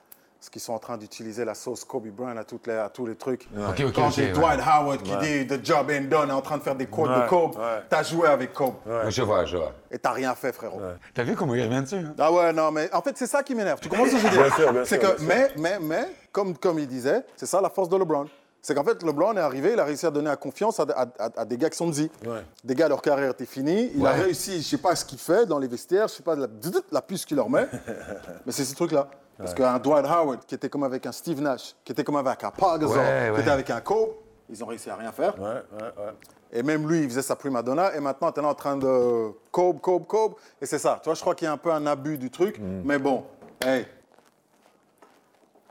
[0.43, 3.05] Parce qu'ils sont en train d'utiliser la sauce Kobe Bryant à, toutes les, à tous
[3.05, 3.47] les trucs.
[3.57, 4.31] Ok, ok, Quand ok, j'ai ouais.
[4.33, 7.07] Dwight Howard qui dit The job ain't done, est en train de faire des quotes
[7.09, 7.81] de Ouais, Kobe, ouais.
[7.87, 8.73] t'as joué avec Kobe.
[8.85, 9.71] Ouais, Je vois, je vois.
[9.89, 10.81] Et t'as rien fait, frérot.
[11.13, 12.13] T'as vu comment il revient dessus hein?
[12.19, 13.79] Ah ouais, non, mais en fait, c'est ça qui m'énerve.
[13.79, 15.79] Tu comprends ce que je veux Bien dire sûr, bien C'est sûr, que, mais, mais,
[15.79, 18.25] mais, comme, comme il disait, c'est ça la force de LeBron.
[18.61, 21.07] C'est qu'en fait, LeBron est arrivé, il a réussi à donner la confiance à, à-
[21.19, 22.11] à- à des gars qui sont dit.
[22.25, 22.41] Ouais.
[22.65, 23.91] Des gars, leur carrière était finie.
[23.95, 24.21] Il a Ouais.
[24.23, 26.47] réussi, je sais pas ce qu'il fait dans les vestiaires, je sais pas la,
[26.91, 27.65] la puce qu'il leur met.
[28.45, 29.07] mais c'est ce truc-là.
[29.37, 32.43] Parce qu'un Dwight Howard, qui était comme avec un Steve Nash, qui était comme avec
[32.43, 33.41] un Paul Gasol, Ouais, qui ouais.
[33.41, 34.09] était avec un Kobe,
[34.49, 35.37] ils ont réussi à rien faire.
[35.39, 36.13] Ouais, ouais, ouais.
[36.55, 37.95] Et même lui, il faisait sa prima donna.
[37.95, 40.33] Et maintenant, tu es là en train de Kobe, Kobe, Kobe.
[40.61, 40.99] Et c'est ça.
[41.01, 42.59] Tu vois, je crois qu'il y a un peu un abus du truc.
[42.59, 43.23] Mais bon,
[43.65, 43.87] hey.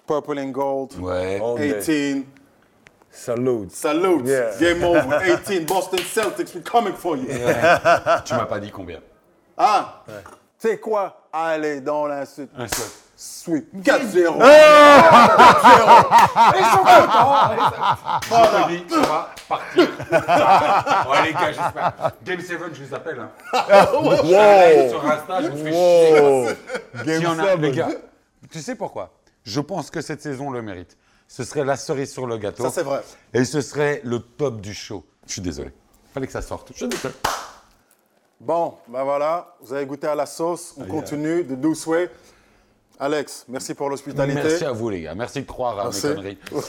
[0.07, 0.99] Purple and Gold.
[0.99, 1.41] Ouais.
[1.41, 1.79] All day.
[1.79, 2.27] 18.
[3.11, 3.71] Salute.
[3.71, 4.27] Salute.
[4.27, 4.57] Yeah.
[4.59, 5.21] Game over.
[5.47, 5.67] 18.
[5.69, 7.27] Boston Celtics, we're coming for you.
[8.25, 9.01] Tu m'as pas dit combien.
[9.57, 10.03] Ah,
[10.59, 11.29] c'est quoi?
[11.33, 12.51] Allez, dans l'insulte.
[12.57, 12.89] Seul.
[13.23, 13.73] Sweep.
[13.85, 14.33] 4-0.
[18.29, 19.89] Vendredi, on va partir.
[21.11, 22.13] ouais, les gars, j'espère.
[22.25, 23.21] Game 7, je vous appelle.
[23.21, 23.31] Hein.
[23.93, 24.91] Wow.
[24.91, 26.21] Sur Insta, je me fais chier.
[26.21, 26.49] Wow.
[27.07, 27.61] Y en a, seven.
[27.61, 27.89] les gars,
[28.51, 29.13] tu sais pourquoi?
[29.45, 30.97] Je pense que cette saison le mérite.
[31.29, 32.65] Ce serait la cerise sur le gâteau.
[32.65, 33.03] Ça, c'est vrai.
[33.33, 35.05] Et ce serait le top du show.
[35.29, 35.71] Je suis désolé.
[36.13, 36.73] Fallait que ça sorte.
[36.73, 37.15] Je suis désolé.
[38.41, 39.55] Bon, ben voilà.
[39.61, 40.75] Vous avez goûté à la sauce.
[40.77, 42.11] On continue de douce way.
[43.03, 44.41] Alex, merci pour l'hospitalité.
[44.45, 45.15] Merci à vous, les gars.
[45.17, 46.07] Merci de croire à Merci.
[46.07, 46.39] mes conneries.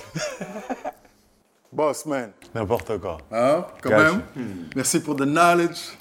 [1.71, 2.31] Boss, man.
[2.55, 3.19] N'importe quoi.
[3.31, 4.23] Hein, quand même.
[4.75, 5.95] Merci pour the knowledge.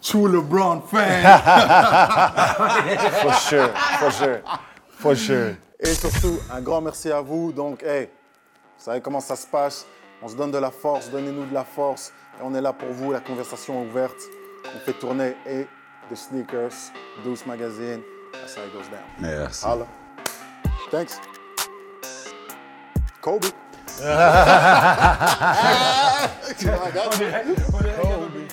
[0.00, 1.22] True LeBron fan.
[3.20, 3.68] For sure,
[3.98, 4.40] for sure,
[4.88, 5.54] for sure.
[5.80, 7.52] Et surtout, un grand merci à vous.
[7.52, 9.86] Donc, hey, vous savez comment ça se passe.
[10.22, 12.10] On se donne de la force, donnez-nous de la force.
[12.40, 14.16] Et on est là pour vous, la conversation est ouverte.
[14.74, 15.66] On fait tourner et
[16.10, 16.72] The Sneakers,
[17.22, 18.00] Deuce Magazine.
[18.32, 19.04] That's how it goes down.
[19.18, 19.66] Merci.
[19.66, 19.86] Holla.
[20.90, 21.20] Thanks.
[23.20, 23.48] Kobe.
[23.98, 24.08] On
[26.58, 28.45] dirait- on dirait-